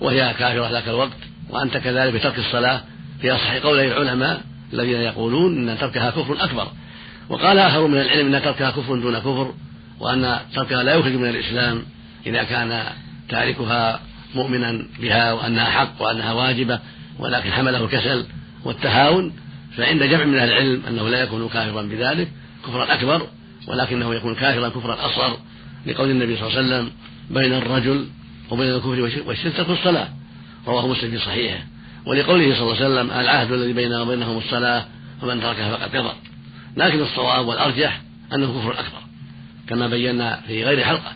وهي 0.00 0.34
كافرة 0.38 0.70
ذاك 0.70 0.88
الوقت 0.88 1.18
وأنت 1.50 1.76
كذلك 1.76 2.14
بترك 2.14 2.38
الصلاة. 2.38 2.80
في 3.20 3.32
أصح 3.32 3.54
قولي 3.54 3.86
العلماء 3.86 4.40
الذين 4.72 5.00
يقولون 5.00 5.68
أن 5.68 5.78
تركها 5.78 6.10
كفر 6.10 6.44
أكبر. 6.44 6.68
وقال 7.28 7.58
آخر 7.58 7.86
من 7.86 8.00
العلم 8.00 8.34
أن 8.34 8.42
تركها 8.42 8.70
كفر 8.70 8.98
دون 8.98 9.18
كفر 9.18 9.54
وأن 10.00 10.38
تركها 10.54 10.82
لا 10.82 10.94
يخرج 10.94 11.12
من 11.12 11.28
الإسلام 11.28 11.82
إذا 12.26 12.42
كان 12.42 12.84
تاركها 13.28 14.00
مؤمنا 14.34 14.86
بها 15.00 15.32
وأنها 15.32 15.64
حق 15.64 16.02
وأنها 16.02 16.32
واجبة 16.32 16.80
ولكن 17.18 17.52
حمله 17.52 17.84
الكسل 17.84 18.24
والتهاون 18.64 19.32
فعند 19.76 20.02
جمع 20.02 20.24
من 20.24 20.38
أهل 20.38 20.48
العلم 20.48 20.82
أنه 20.88 21.08
لا 21.08 21.22
يكون 21.22 21.48
كافرا 21.48 21.82
بذلك 21.82 22.28
كفرا 22.66 22.94
أكبر 22.94 23.26
ولكنه 23.66 24.14
يكون 24.14 24.34
كافرا 24.34 24.68
كفرا 24.68 25.06
أصغر 25.06 25.38
لقول 25.86 26.10
النبي 26.10 26.36
صلى 26.36 26.46
الله 26.46 26.58
عليه 26.58 26.68
وسلم 26.68 26.90
بين 27.30 27.52
الرجل 27.52 28.06
وبين 28.50 28.68
الكفر 28.68 29.10
والشرك 29.26 29.56
ترك 29.56 29.70
الصلاة 29.70 30.08
رواه 30.66 30.88
مسلم 30.88 31.10
في 31.10 31.18
صحيحه. 31.18 31.64
ولقوله 32.06 32.54
صلى 32.54 32.62
الله 32.62 32.76
عليه 32.76 32.86
وسلم 32.86 33.10
العهد 33.10 33.52
الذي 33.52 33.72
بيننا 33.72 34.02
وبينهم 34.02 34.38
الصلاة 34.38 34.84
فمن 35.22 35.40
تركها 35.40 35.76
فقد 35.76 35.88
كفر 35.88 36.14
لكن 36.76 37.00
الصواب 37.00 37.46
والأرجح 37.46 38.00
أنه 38.34 38.60
كفر 38.60 38.72
أكبر 38.72 39.02
كما 39.68 39.86
بينا 39.88 40.40
في 40.46 40.64
غير 40.64 40.84
حلقة. 40.84 41.12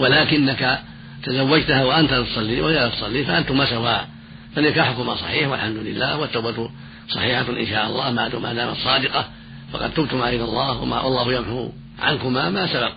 ولكنك 0.00 0.80
تزوجتها 1.22 1.84
وأنت 1.84 2.14
تصلي 2.14 2.60
وهي 2.60 2.74
لا 2.74 2.88
تصلي 2.88 3.24
فأنتما 3.24 3.66
سواء. 3.66 4.08
فنكاحكما 4.56 5.14
صحيح 5.14 5.48
والحمد 5.48 5.76
لله 5.76 6.18
والتوبة 6.18 6.70
صحيحة 7.08 7.48
إن 7.48 7.66
شاء 7.66 7.86
الله 7.86 8.10
ما 8.10 8.52
دامت 8.52 8.76
صادقة 8.76 9.28
فقد 9.72 9.90
تبتما 9.94 10.28
إلى 10.28 10.44
الله 10.44 10.82
وما 10.82 11.06
الله 11.06 11.32
يمحو 11.32 11.68
عنكما 11.98 12.50
ما 12.50 12.66
سبق. 12.66 12.92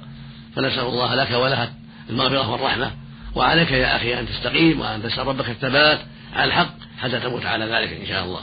فنسأل 0.55 0.85
الله 0.85 1.15
لك 1.15 1.31
ولها 1.31 1.73
المغفرة 2.09 2.49
والرحمة. 2.49 2.91
وعليك 3.35 3.71
يا 3.71 3.95
أخي 3.95 4.19
أن 4.19 4.27
تستقيم 4.27 4.79
وأن 4.79 5.03
تسأل 5.03 5.27
ربك 5.27 5.49
الثبات 5.49 5.99
على 6.35 6.45
الحق 6.45 6.73
حتى 7.01 7.19
تموت 7.19 7.45
على 7.45 7.65
ذلك 7.65 7.93
إن 8.01 8.07
شاء 8.07 8.25
الله. 8.25 8.41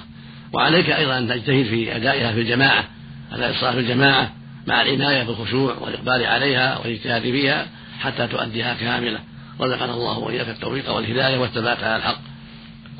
وعليك 0.52 0.90
أيضا 0.90 1.18
أن 1.18 1.28
تجتهد 1.28 1.66
في 1.66 1.96
أدائها 1.96 2.32
في 2.32 2.40
الجماعة 2.40 2.84
على 3.32 3.50
الصلاة 3.50 3.72
في 3.72 3.78
الجماعة 3.78 4.32
مع 4.66 4.82
العناية 4.82 5.22
بالخشوع 5.22 5.74
والإقبال 5.80 6.26
عليها 6.26 6.78
والاجتهاد 6.78 7.22
فيها 7.22 7.66
حتى 8.00 8.26
تؤديها 8.26 8.74
كاملة. 8.74 9.18
رزقنا 9.60 9.94
الله 9.94 10.18
وإياك 10.18 10.48
التوفيق 10.48 10.90
والهداية 10.90 11.38
والثبات 11.38 11.82
على 11.82 11.96
الحق. 11.96 12.20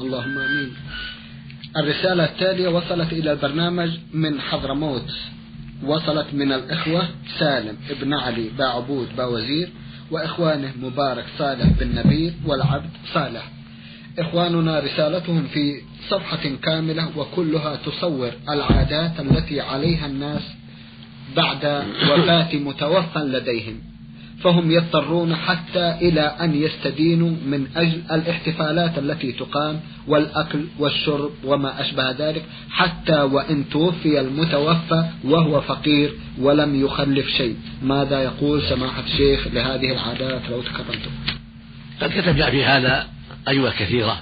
اللهم 0.01 0.39
آمين. 0.39 0.73
الرسالة 1.77 2.25
التالية 2.25 2.69
وصلت 2.69 3.13
إلى 3.13 3.33
البرنامج 3.33 3.91
من 4.13 4.41
حضرموت. 4.41 5.11
وصلت 5.85 6.27
من 6.33 6.53
الإخوة 6.53 7.09
سالم 7.39 7.77
ابن 7.91 8.15
علي 8.15 8.51
باعبود 8.59 9.17
باوزير 9.17 9.69
وإخوانه 10.11 10.73
مبارك 10.81 11.25
صالح 11.39 11.67
بن 11.81 11.95
نبيل 11.95 12.35
والعبد 12.47 12.91
صالح. 13.15 13.51
إخواننا 14.19 14.81
رسالتهم 14.81 15.47
في 15.47 15.83
صفحة 16.09 16.49
كاملة 16.63 17.19
وكلها 17.19 17.77
تصور 17.77 18.31
العادات 18.49 19.21
التي 19.21 19.61
عليها 19.61 20.07
الناس 20.07 20.43
بعد 21.37 21.85
وفاة 22.11 22.55
متوفى 22.57 23.19
لديهم. 23.19 23.90
فهم 24.43 24.71
يضطرون 24.71 25.37
حتى 25.37 25.95
إلى 26.03 26.21
أن 26.21 26.55
يستدينوا 26.55 27.31
من 27.31 27.67
أجل 27.77 28.03
الاحتفالات 28.13 28.99
التي 28.99 29.33
تقام 29.33 29.81
والأكل 30.07 30.65
والشرب 30.79 31.31
وما 31.45 31.81
أشبه 31.81 32.11
ذلك 32.11 32.45
حتى 32.71 33.21
وإن 33.21 33.69
توفي 33.69 34.21
المتوفى 34.21 35.05
وهو 35.25 35.61
فقير 35.61 36.13
ولم 36.39 36.85
يخلف 36.85 37.27
شيء. 37.29 37.57
ماذا 37.83 38.23
يقول 38.23 38.63
سماحة 38.63 39.03
الشيخ 39.07 39.47
لهذه 39.47 39.93
العادات 39.93 40.43
لو 40.51 40.63
تكرمتم؟ 40.63 41.11
قد 42.01 42.11
كتبنا 42.11 42.51
في 42.51 42.65
هذا 42.65 43.07
أجوبة 43.49 43.71
كثيرة 43.71 44.21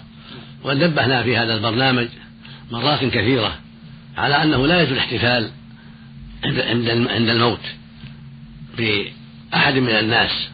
ونبهنا 0.65 1.23
في 1.23 1.37
هذا 1.37 1.55
البرنامج 1.55 2.09
مرات 2.73 3.05
كثيرة 3.05 3.59
على 4.17 4.43
أنه 4.43 4.67
لا 4.67 4.83
يجوز 4.83 4.93
الاحتفال 4.93 5.51
عند 6.45 7.29
الموت 7.29 7.61
بأحد 9.53 9.75
من 9.75 9.89
الناس. 9.89 10.49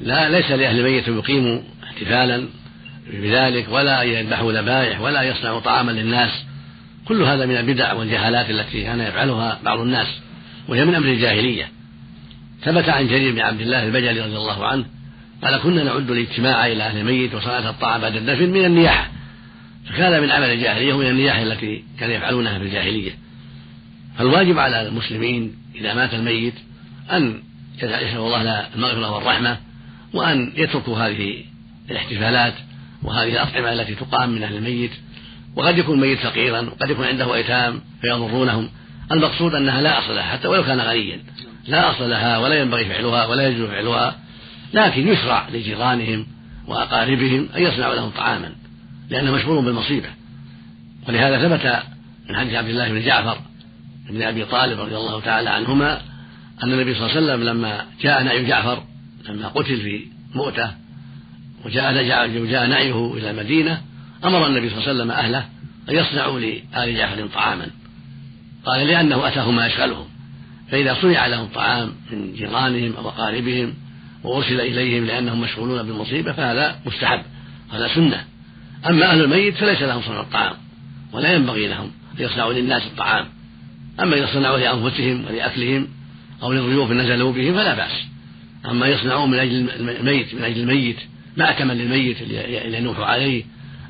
لا 0.00 0.28
ليس 0.28 0.50
لأهل 0.50 0.78
الميت 0.78 1.08
يقيموا 1.08 1.60
احتفالا 1.84 2.48
بذلك 3.12 3.66
ولا 3.70 4.02
يذبحوا 4.02 4.52
ذبائح 4.52 5.00
ولا 5.00 5.22
يصنعوا 5.22 5.60
طعاما 5.60 5.92
للناس. 5.92 6.44
كل 7.04 7.22
هذا 7.22 7.46
من 7.46 7.56
البدع 7.56 7.92
والجهالات 7.92 8.50
التي 8.50 8.82
كان 8.82 9.00
يفعلها 9.00 9.58
بعض 9.64 9.80
الناس 9.80 10.06
وهي 10.68 10.84
من 10.84 10.94
أمر 10.94 11.06
الجاهلية. 11.06 11.68
ثبت 12.64 12.88
عن 12.88 13.06
جرير 13.08 13.32
بن 13.32 13.40
عبد 13.40 13.60
الله 13.60 13.86
البجلي 13.86 14.20
رضي 14.20 14.36
الله 14.36 14.66
عنه 14.66 14.84
قال 15.42 15.56
كنا 15.56 15.82
نعد 15.84 16.10
الاجتماع 16.10 16.66
إلى 16.66 16.82
أهل 16.82 16.98
الميت 16.98 17.34
وصلاة 17.34 17.70
الطعام 17.70 18.00
بعد 18.00 18.16
الدفن 18.16 18.50
من 18.50 18.64
النياحة 18.64 19.10
فكان 19.86 20.22
من 20.22 20.30
عمل 20.30 20.50
الجاهلية 20.50 20.92
ومن 20.92 21.06
النياحة 21.06 21.42
التي 21.42 21.84
كانوا 22.00 22.14
يفعلونها 22.14 22.58
في 22.58 22.64
الجاهلية. 22.64 23.10
فالواجب 24.18 24.58
على 24.58 24.88
المسلمين 24.88 25.54
إذا 25.74 25.94
مات 25.94 26.14
الميت 26.14 26.54
أن 27.12 27.42
يسأل 27.82 28.16
الله 28.16 28.66
المغفرة 28.74 29.10
والرحمة 29.10 29.58
وأن 30.14 30.52
يتركوا 30.56 30.98
هذه 30.98 31.44
الاحتفالات 31.90 32.54
وهذه 33.02 33.32
الأطعمة 33.32 33.72
التي 33.72 33.94
تقام 33.94 34.30
من 34.30 34.42
أهل 34.42 34.56
الميت. 34.56 34.90
وقد 35.56 35.78
يكون 35.78 35.94
الميت 35.94 36.18
فقيرا 36.18 36.60
وقد 36.60 36.90
يكون 36.90 37.06
عنده 37.06 37.34
أيتام 37.34 37.80
فيضرونهم. 38.00 38.68
المقصود 39.12 39.54
أنها 39.54 39.80
لا 39.80 39.98
أصل 39.98 40.14
لها 40.14 40.22
حتى 40.22 40.48
ولو 40.48 40.64
كان 40.64 40.80
غنيا. 40.80 41.20
لا 41.68 41.90
أصل 41.90 42.10
لها 42.10 42.38
ولا 42.38 42.60
ينبغي 42.60 42.84
فعلها 42.84 43.26
ولا 43.26 43.48
يجوز 43.48 43.68
فعلها. 43.68 44.16
لكن 44.74 45.08
يشرع 45.08 45.48
لجيرانهم 45.48 46.26
وأقاربهم 46.66 47.48
أن 47.56 47.62
يصنعوا 47.62 47.94
لهم 47.94 48.10
طعاما 48.10 48.52
لأنه 49.10 49.32
مشغول 49.32 49.64
بالمصيبة. 49.64 50.08
ولهذا 51.08 51.48
ثبت 51.48 51.82
من 52.28 52.36
حديث 52.36 52.54
عبد 52.54 52.68
الله 52.68 52.88
بن 52.88 53.02
جعفر 53.02 53.38
بن 54.10 54.22
أبي 54.22 54.44
طالب 54.44 54.80
رضي 54.80 54.96
الله 54.96 55.20
تعالى 55.20 55.50
عنهما 55.50 56.00
أن 56.62 56.72
النبي 56.72 56.94
صلى 56.94 57.06
الله 57.06 57.16
عليه 57.16 57.26
وسلم 57.26 57.48
لما 57.48 57.86
جاء 58.02 58.22
نعي 58.22 58.44
جعفر 58.44 58.82
لما 59.28 59.48
قتل 59.48 59.76
في 59.76 60.06
مؤتة 60.34 60.70
وجاء 61.64 61.92
وجاء 62.40 62.66
نعيه 62.66 63.14
إلى 63.14 63.30
المدينة 63.30 63.82
أمر 64.24 64.46
النبي 64.46 64.70
صلى 64.70 64.78
الله 64.78 64.88
عليه 64.88 64.98
وسلم 64.98 65.10
أهله 65.10 65.46
أن 65.90 65.94
يصنعوا 65.94 66.40
لآل 66.40 66.96
جعفر 66.96 67.26
طعاما. 67.26 67.66
قال 68.66 68.86
لأنه 68.86 69.28
أتاهم 69.28 69.56
ما 69.56 69.66
يشغلهم. 69.66 70.06
فإذا 70.70 70.96
صنع 71.02 71.26
لهم 71.26 71.46
طعام 71.46 71.92
من 72.12 72.34
جيرانهم 72.34 72.96
أو 72.96 73.08
أقاربهم 73.08 73.74
وأرسل 74.24 74.60
إليهم 74.60 75.04
لأنهم 75.04 75.40
مشغولون 75.40 75.82
بالمصيبة 75.82 76.32
فهذا 76.32 76.80
مستحب 76.86 77.22
هذا 77.72 77.88
سنة. 77.94 78.24
أما 78.86 79.12
أهل 79.12 79.24
الميت 79.24 79.54
فليس 79.54 79.82
لهم 79.82 80.02
صنع 80.02 80.20
الطعام 80.20 80.54
ولا 81.12 81.32
ينبغي 81.32 81.68
لهم 81.68 81.90
أن 82.18 82.24
يصنعوا 82.24 82.52
للناس 82.52 82.82
الطعام. 82.82 83.26
أما 84.00 84.16
إذا 84.16 84.26
صنعوا 84.32 84.58
لأنفسهم 84.58 85.24
ولأكلهم 85.24 85.88
أو 86.42 86.52
للضيوف 86.52 86.90
نزلوا 86.90 87.32
بهم 87.32 87.54
فلا 87.54 87.74
بأس. 87.74 87.92
أما 88.70 88.86
يصنعون 88.86 89.30
من 89.30 89.38
أجل 89.38 89.70
الميت 89.70 90.34
من 90.34 90.44
أجل 90.44 90.60
الميت 90.60 90.96
مأتما 91.36 91.72
للميت 91.72 92.22
لينوحوا 92.66 93.04
عليه 93.04 93.44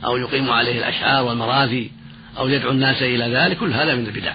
أو 0.04 0.16
يقيموا 0.16 0.54
عليه 0.54 0.78
الأشعار 0.78 1.24
والمراثي 1.24 1.90
أو 2.38 2.48
يدعو 2.48 2.70
الناس 2.70 3.02
إلى 3.02 3.24
ذلك 3.24 3.56
كل 3.56 3.72
هذا 3.72 3.94
من 3.94 4.06
البدع. 4.06 4.32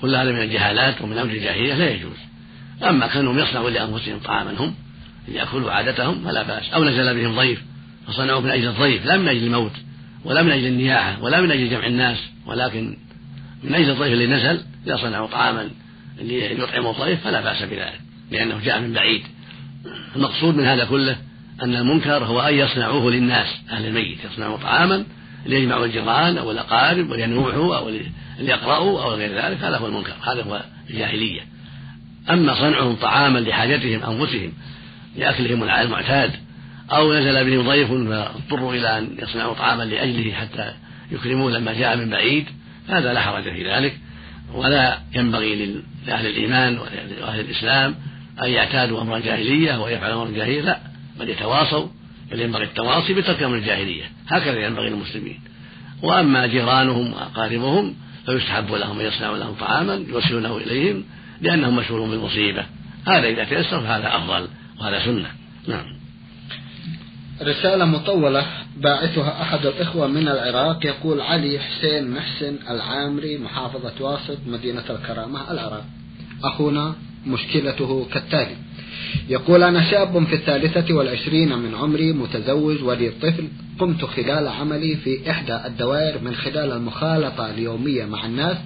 كل 0.00 0.14
هذا 0.14 0.32
من 0.32 0.40
الجهالات 0.40 1.02
ومن 1.02 1.18
أمر 1.18 1.30
الجاهلية 1.30 1.74
لا 1.74 1.90
يجوز. 1.90 2.16
أما 2.82 3.06
كانوا 3.06 3.34
يصنعوا 3.34 3.70
لأنفسهم 3.70 4.18
طعاما 4.18 4.54
هم 4.58 4.74
ليأكلوا 5.28 5.72
عادتهم 5.72 6.24
فلا 6.24 6.42
بأس. 6.42 6.72
أو 6.74 6.84
نزل 6.84 7.14
بهم 7.14 7.36
ضيف 7.36 7.62
فصنعوا 8.06 8.40
من 8.40 8.50
أجل 8.50 8.68
الضيف 8.68 9.06
لا 9.06 9.16
من 9.16 9.28
أجل 9.28 9.44
الموت 9.44 9.72
ولا 10.24 10.42
من 10.42 10.50
أجل 10.50 10.66
النياحة 10.66 11.22
ولا 11.22 11.40
من 11.40 11.50
أجل 11.50 11.70
جمع 11.70 11.86
الناس 11.86 12.18
ولكن 12.46 12.96
من 13.62 13.74
أجل 13.74 13.90
الضيف 13.90 14.12
اللي 14.12 14.26
نزل 14.26 14.60
إذا 14.86 14.96
صنعوا 14.96 15.26
طعاما 15.26 15.70
ليطعموا 16.20 16.92
الضيف 16.92 17.24
فلا 17.24 17.40
بأس 17.40 17.62
بذلك 17.62 18.00
لأنه 18.30 18.60
جاء 18.64 18.80
من 18.80 18.92
بعيد. 18.92 19.22
المقصود 20.16 20.56
من 20.56 20.64
هذا 20.64 20.84
كله 20.84 21.16
أن 21.62 21.74
المنكر 21.74 22.24
هو 22.24 22.40
أن 22.40 22.54
يصنعوه 22.54 23.10
للناس 23.10 23.48
أهل 23.70 23.86
الميت 23.86 24.18
يصنعوا 24.32 24.56
طعاما 24.56 25.04
ليجمعوا 25.46 25.86
الجيران 25.86 26.38
أو 26.38 26.50
الأقارب 26.50 27.10
ولينوحوا 27.10 27.76
أو 27.76 27.90
ليقرأوا 28.38 29.02
أو 29.02 29.14
غير 29.14 29.30
ذلك 29.30 29.64
هذا 29.64 29.76
هو 29.76 29.86
المنكر 29.86 30.14
هذا 30.22 30.42
هو 30.42 30.62
الجاهلية. 30.90 31.40
أما 32.30 32.54
صنعهم 32.54 32.94
طعاما 32.94 33.38
لحاجتهم 33.38 34.02
أنفسهم 34.02 34.52
لأكلهم 35.16 35.62
المعتاد 35.62 36.30
أو 36.92 37.14
نزل 37.14 37.44
بهم 37.50 37.68
ضيف 37.68 37.88
فاضطروا 37.88 38.74
إلى 38.74 38.98
أن 38.98 39.16
يصنعوا 39.22 39.54
طعاما 39.54 39.82
لأجله 39.82 40.32
حتى 40.32 40.72
يكرموه 41.10 41.50
لما 41.50 41.72
جاء 41.72 41.96
من 41.96 42.10
بعيد 42.10 42.44
هذا 42.88 43.12
لا 43.12 43.20
حرج 43.20 43.42
في 43.42 43.70
ذلك. 43.70 43.98
ولا 44.54 44.98
ينبغي 45.14 45.82
لأهل 46.06 46.26
الإيمان 46.26 46.78
وأهل 46.78 47.40
الإسلام 47.40 47.94
أن 48.42 48.50
يعتادوا 48.50 49.02
أمر 49.02 49.16
الجاهلية 49.16 49.82
ويفعلوا 49.82 50.22
أمر 50.22 50.30
الجاهلية 50.30 50.60
لا 50.60 50.78
بل 51.20 51.30
يتواصوا 51.30 51.88
بل 52.30 52.40
ينبغي 52.40 52.64
التواصي 52.64 53.14
بترك 53.14 53.42
أمر 53.42 53.56
الجاهلية 53.56 54.04
هكذا 54.28 54.66
ينبغي 54.66 54.90
للمسلمين. 54.90 55.40
وأما 56.02 56.46
جيرانهم 56.46 57.12
وأقاربهم 57.12 57.94
فيستحب 58.26 58.72
لهم 58.72 59.00
أن 59.00 59.06
يصنعوا 59.06 59.38
لهم 59.38 59.54
طعاما 59.54 59.94
يوصلونه 60.08 60.56
إليهم 60.56 61.04
لأنهم 61.40 61.76
مشغولون 61.76 62.10
بالمصيبة. 62.10 62.64
هذا 63.06 63.28
إذا 63.28 63.44
تيسر 63.44 63.80
فهذا 63.80 64.16
أفضل 64.16 64.48
وهذا 64.80 65.04
سنة. 65.04 65.30
نعم. 65.68 65.84
رسالة 67.42 67.84
مطولة. 67.84 68.46
باعثها 68.82 69.42
أحد 69.42 69.66
الإخوة 69.66 70.06
من 70.06 70.28
العراق 70.28 70.86
يقول 70.86 71.20
علي 71.20 71.58
حسين 71.58 72.10
محسن 72.10 72.56
العامري 72.70 73.38
محافظة 73.38 73.92
واسط 74.00 74.38
مدينة 74.46 74.84
الكرامة 74.90 75.50
العراق. 75.50 75.84
أخونا 76.44 76.94
مشكلته 77.26 78.06
كالتالي. 78.12 78.56
يقول 79.28 79.62
أنا 79.62 79.90
شاب 79.90 80.24
في 80.24 80.34
الثالثة 80.34 80.94
والعشرين 80.94 81.58
من 81.58 81.74
عمري 81.74 82.12
متزوج 82.12 82.82
ولي 82.82 83.10
طفل. 83.22 83.48
قمت 83.78 84.04
خلال 84.04 84.48
عملي 84.48 84.96
في 84.96 85.30
إحدى 85.30 85.56
الدوائر 85.66 86.20
من 86.22 86.34
خلال 86.34 86.72
المخالطة 86.72 87.50
اليومية 87.50 88.04
مع 88.04 88.26
الناس. 88.26 88.56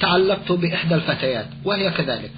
تعلقت 0.00 0.52
بإحدى 0.52 0.94
الفتيات 0.94 1.46
وهي 1.64 1.90
كذلك. 1.90 2.30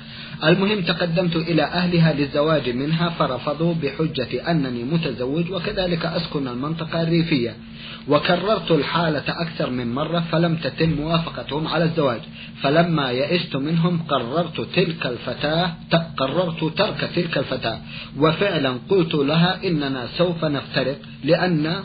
المهم 0.45 0.81
تقدمت 0.81 1.37
إلى 1.37 1.63
أهلها 1.63 2.13
للزواج 2.13 2.71
منها 2.71 3.09
فرفضوا 3.09 3.75
بحجة 3.75 4.51
أنني 4.51 4.85
متزوج 4.85 5.51
وكذلك 5.51 6.07
أسكن 6.07 6.49
المنطقة 6.49 7.03
الريفية. 7.03 7.57
وكررت 8.09 8.71
الحالة 8.71 9.25
أكثر 9.29 9.71
من 9.71 9.95
مرة 9.95 10.25
فلم 10.33 10.57
تتم 10.57 10.91
موافقتهم 10.91 11.67
على 11.69 11.85
الزواج. 11.85 12.21
فلما 12.63 13.11
يئست 13.11 13.57
منهم 13.57 14.03
قررت 14.09 14.61
تلك 14.75 15.07
الفتاة 15.07 15.73
قررت 16.17 16.65
ترك 16.65 17.11
تلك 17.17 17.39
الفتاة. 17.39 17.79
وفعلا 18.19 18.79
قلت 18.89 19.15
لها 19.15 19.67
إننا 19.67 20.07
سوف 20.19 20.45
نفترق 20.45 20.99
لأن 21.25 21.83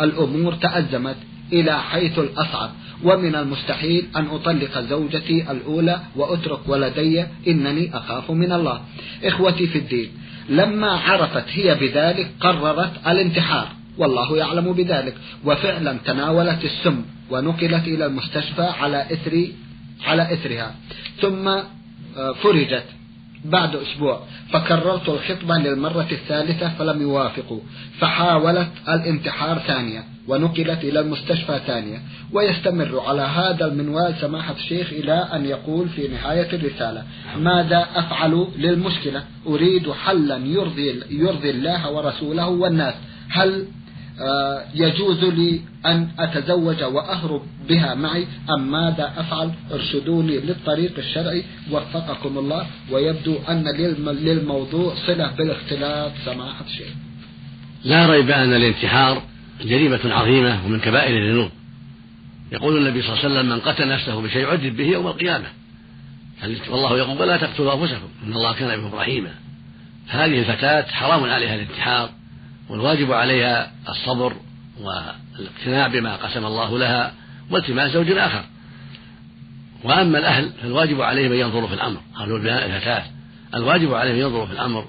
الأمور 0.00 0.54
تأزمت. 0.54 1.16
إلى 1.52 1.82
حيث 1.82 2.18
الأصعب. 2.18 2.70
ومن 3.04 3.34
المستحيل 3.34 4.06
أن 4.16 4.26
أطلق 4.26 4.78
زوجتي 4.78 5.50
الأولى 5.50 6.00
وأترك 6.16 6.68
ولدي 6.68 7.24
إنني 7.46 7.96
أخاف 7.96 8.30
من 8.30 8.52
الله. 8.52 8.80
إخوتي 9.24 9.66
في 9.66 9.78
الدين 9.78 10.10
لما 10.48 10.90
عرفت 10.90 11.44
هي 11.48 11.74
بذلك 11.74 12.30
قررت 12.40 12.92
الانتحار. 13.06 13.68
والله 13.98 14.36
يعلم 14.36 14.72
بذلك. 14.72 15.14
وفعلا 15.44 15.98
تناولت 16.04 16.64
السم 16.64 17.02
ونقلت 17.30 17.88
إلى 17.88 18.06
المستشفى 18.06 18.62
على 18.62 19.02
إثر 19.12 19.46
على 20.06 20.32
إثرها. 20.32 20.74
ثم 21.20 21.48
آه، 22.16 22.32
فرجت 22.32 22.84
بعد 23.44 23.76
أسبوع. 23.76 24.20
فكررت 24.52 25.08
الخطبة 25.08 25.58
للمرة 25.58 26.08
الثالثة 26.12 26.68
فلم 26.68 27.02
يوافقوا. 27.02 27.60
فحاولت 27.98 28.68
الانتحار 28.88 29.58
ثانية 29.58 30.04
ونقلت 30.28 30.84
إلى 30.84 31.00
المستشفى 31.00 31.60
ثانية. 31.66 31.98
ويستمر 32.32 33.00
على 33.06 33.22
هذا 33.22 33.66
المنوال 33.66 34.14
سماحة 34.20 34.54
الشيخ 34.54 34.92
إلى 34.92 35.28
أن 35.32 35.46
يقول 35.46 35.88
في 35.88 36.08
نهاية 36.08 36.52
الرسالة 36.52 37.02
ماذا 37.38 37.86
أفعل 37.94 38.46
للمشكلة؟ 38.58 39.22
أريد 39.46 39.92
حلا 39.92 40.36
يرضي, 40.36 41.00
يرضي 41.10 41.50
الله 41.50 41.90
ورسوله 41.90 42.48
والناس. 42.48 42.94
هل 43.28 43.66
يجوز 44.74 45.24
لي 45.24 45.60
أن 45.86 46.08
أتزوج 46.18 46.82
وأهرب 46.82 47.42
بها 47.68 47.94
معي 47.94 48.26
أم 48.50 48.70
ماذا 48.70 49.12
أفعل؟ 49.16 49.50
ارشدوني 49.72 50.40
للطريق 50.40 50.98
الشرعي 50.98 51.44
وفقكم 51.70 52.38
الله 52.38 52.66
ويبدو 52.90 53.36
أن 53.48 53.64
للموضوع 54.06 54.94
صلة 55.06 55.30
بالاختلاط 55.38 56.12
سماحة 56.24 56.64
الشيخ 56.64 56.88
لا 57.84 58.06
ريب 58.06 58.30
أن 58.30 58.54
الانتحار 58.54 59.22
جريمة 59.64 60.00
عظيمة 60.04 60.66
ومن 60.66 60.80
كبائر 60.80 61.18
الذنوب. 61.18 61.50
يقول 62.52 62.76
النبي 62.76 63.02
صلى 63.02 63.12
الله 63.12 63.24
عليه 63.24 63.34
وسلم 63.34 63.48
من 63.48 63.60
قتل 63.60 63.88
نفسه 63.88 64.20
بشيء 64.20 64.42
يعذب 64.42 64.76
به 64.76 64.84
يوم 64.84 65.06
القيامة. 65.06 65.46
والله 66.68 66.98
يقول 66.98 67.20
ولا 67.20 67.36
تقتلوا 67.36 67.74
أنفسكم 67.74 68.08
إن 68.26 68.32
الله 68.32 68.52
كان 68.52 68.80
بكم 68.80 68.94
رحيما. 68.96 69.30
هذه 70.08 70.38
الفتاة 70.38 70.82
حرام 70.82 71.24
عليها 71.24 71.54
الانتحار. 71.54 72.10
والواجب 72.68 73.12
عليها 73.12 73.72
الصبر 73.88 74.36
والاقتناع 74.80 75.88
بما 75.88 76.16
قسم 76.16 76.46
الله 76.46 76.78
لها 76.78 77.12
والتماس 77.50 77.90
زوج 77.90 78.10
آخر. 78.10 78.44
وأما 79.84 80.18
الأهل 80.18 80.52
فالواجب 80.62 81.00
عليهم 81.00 81.32
أن 81.32 81.38
ينظروا 81.38 81.68
في 81.68 81.74
الأمر. 81.74 82.00
قالوا 82.14 82.38
الفتاة. 82.38 83.02
الواجب 83.54 83.94
عليهم 83.94 84.14
أن 84.14 84.20
ينظروا 84.20 84.46
في 84.46 84.52
الأمر. 84.52 84.86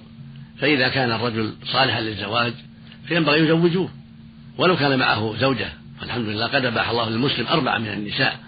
فإذا 0.59 0.87
كان 0.87 1.11
الرجل 1.11 1.53
صالحا 1.65 2.01
للزواج 2.01 2.53
فينبغي 3.07 3.39
يزوجوه. 3.39 3.89
ولو 4.57 4.77
كان 4.77 4.99
معه 4.99 5.35
زوجة 5.39 5.69
فالحمد 5.99 6.25
لله 6.25 6.47
قد 6.47 6.65
أباح 6.65 6.89
الله 6.89 7.09
للمسلم 7.09 7.47
أربعة 7.47 7.77
من 7.77 7.87
النساء. 7.87 8.39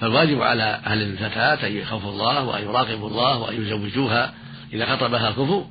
فالواجب 0.00 0.42
على 0.42 0.80
أهل 0.86 1.02
الفتاة 1.02 1.66
أن 1.66 1.72
يخافوا 1.76 2.10
الله 2.10 2.44
وأن 2.44 2.62
يراقبوا 2.62 3.08
الله 3.08 3.38
وأن 3.38 3.62
يزوجوها 3.62 4.32
إذا 4.72 4.86
خطبها 4.86 5.28
الكفو. 5.28 5.64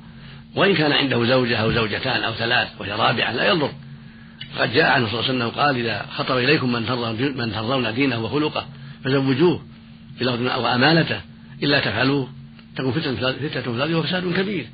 وإن 0.54 0.74
كان 0.74 0.92
عنده 0.92 1.24
زوجة 1.24 1.56
أو 1.56 1.72
زوجتان 1.72 2.22
أو 2.22 2.32
ثلاث 2.32 2.68
وهي 2.80 2.92
رابعة 2.92 3.32
لا 3.32 3.48
يضر 3.48 3.70
قد 4.58 4.72
جاء 4.72 4.90
عنه 4.90 5.08
صلى 5.08 5.20
الله 5.20 5.30
عليه 5.30 5.38
وسلم 5.38 5.60
قال 5.60 5.76
إذا 5.76 6.06
خطب 6.16 6.36
إليكم 6.36 6.72
من 6.72 6.86
ترضون 6.86 7.36
من 7.36 7.52
ترضون 7.52 7.94
دينه 7.94 8.24
وخلقه 8.24 8.66
فزوجوه 9.04 9.62
وأمانته 10.56 11.20
إلا 11.62 11.80
تفعلوه. 11.80 12.28
تكون 12.76 12.92
فتنة 12.92 13.32
فتنة 13.32 13.86
في 13.86 13.94
وفساد 13.94 14.32
كبير. 14.32 14.66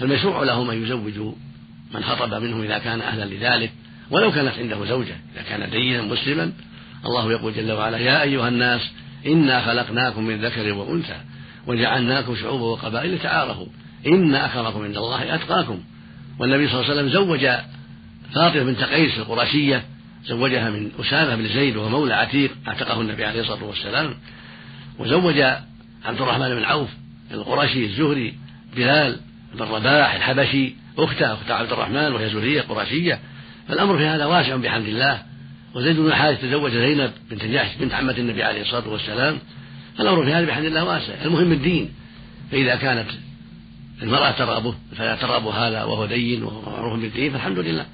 فالمشروع 0.00 0.42
لهم 0.42 0.70
أن 0.70 0.82
يزوجوا 0.82 1.32
من 1.94 2.04
خطب 2.04 2.34
منهم 2.34 2.62
إذا 2.62 2.78
كان 2.78 3.00
أهلا 3.00 3.24
لذلك. 3.24 3.72
ولو 4.10 4.32
كانت 4.32 4.58
عنده 4.58 4.84
زوجة 4.84 5.16
إذا 5.34 5.42
كان 5.48 5.70
دينا 5.70 6.02
مسلما 6.02 6.52
الله 7.06 7.32
يقول 7.32 7.54
جل 7.54 7.72
وعلا 7.72 7.98
يا 7.98 8.22
أيها 8.22 8.48
الناس 8.48 8.80
إنا 9.26 9.60
خلقناكم 9.60 10.24
من 10.24 10.44
ذكر 10.44 10.72
وأنثى 10.72 11.16
وجعلناكم 11.66 12.36
شعوبا 12.36 12.64
وقبائل 12.64 13.18
تعارفوا 13.18 13.66
إن 14.06 14.34
أكرمكم 14.34 14.84
عند 14.84 14.96
الله 14.96 15.34
أتقاكم. 15.34 15.80
والنبي 16.38 16.68
صلى 16.68 16.80
الله 16.80 16.90
عليه 16.90 16.94
وسلم 16.94 17.08
زوج 17.08 17.48
فاطمة 18.34 18.62
بنت 18.62 18.82
قيس 18.82 19.18
القرشية 19.18 19.84
زوجها 20.26 20.70
من 20.70 20.90
أسامة 21.00 21.36
بن 21.36 21.48
زيد 21.48 21.76
وهو 21.76 21.88
مولى 21.88 22.14
عتيق 22.14 22.50
أعتقه 22.68 23.00
النبي 23.00 23.24
عليه 23.24 23.40
الصلاة 23.40 23.64
والسلام. 23.64 24.14
وزوج 24.98 25.40
عبد 26.04 26.20
الرحمن 26.20 26.48
بن 26.48 26.64
عوف 26.64 26.88
القرشي 27.30 27.84
الزهري 27.84 28.34
بلال 28.76 29.20
بن 29.54 29.64
رباح 29.64 30.14
الحبشي 30.14 30.74
أخته 30.98 31.32
أخت 31.32 31.50
عبد 31.50 31.72
الرحمن 31.72 32.12
وهي 32.12 32.30
زهرية 32.30 32.60
قرشية. 32.60 33.20
فالأمر 33.68 33.98
في 33.98 34.06
هذا 34.06 34.24
واسع 34.24 34.56
بحمد 34.56 34.88
الله. 34.88 35.22
وزيد 35.74 35.96
بن 35.96 36.14
حارث 36.14 36.42
تزوج 36.42 36.70
زينب 36.70 37.10
بنت 37.30 37.44
جحش 37.44 37.76
بنت 37.80 37.94
عمة 37.94 38.14
النبي 38.18 38.42
عليه 38.42 38.62
الصلاة 38.62 38.88
والسلام. 38.88 39.38
فالأمر 39.98 40.24
في 40.24 40.32
هذا 40.32 40.46
بحمد 40.46 40.64
الله 40.64 40.84
واسع. 40.84 41.12
المهم 41.24 41.52
الدين. 41.52 41.92
فإذا 42.52 42.74
كانت 42.76 43.10
المرأة 44.02 44.30
ترغبه 44.30 44.74
فلا 44.96 45.16
ترغب 45.16 45.46
هذا 45.46 45.84
وهو 45.84 46.06
دين 46.06 46.44
وهو 46.44 46.70
معروف 46.70 47.00
بالدين 47.00 47.32
فالحمد 47.32 47.58
لله. 47.58 47.86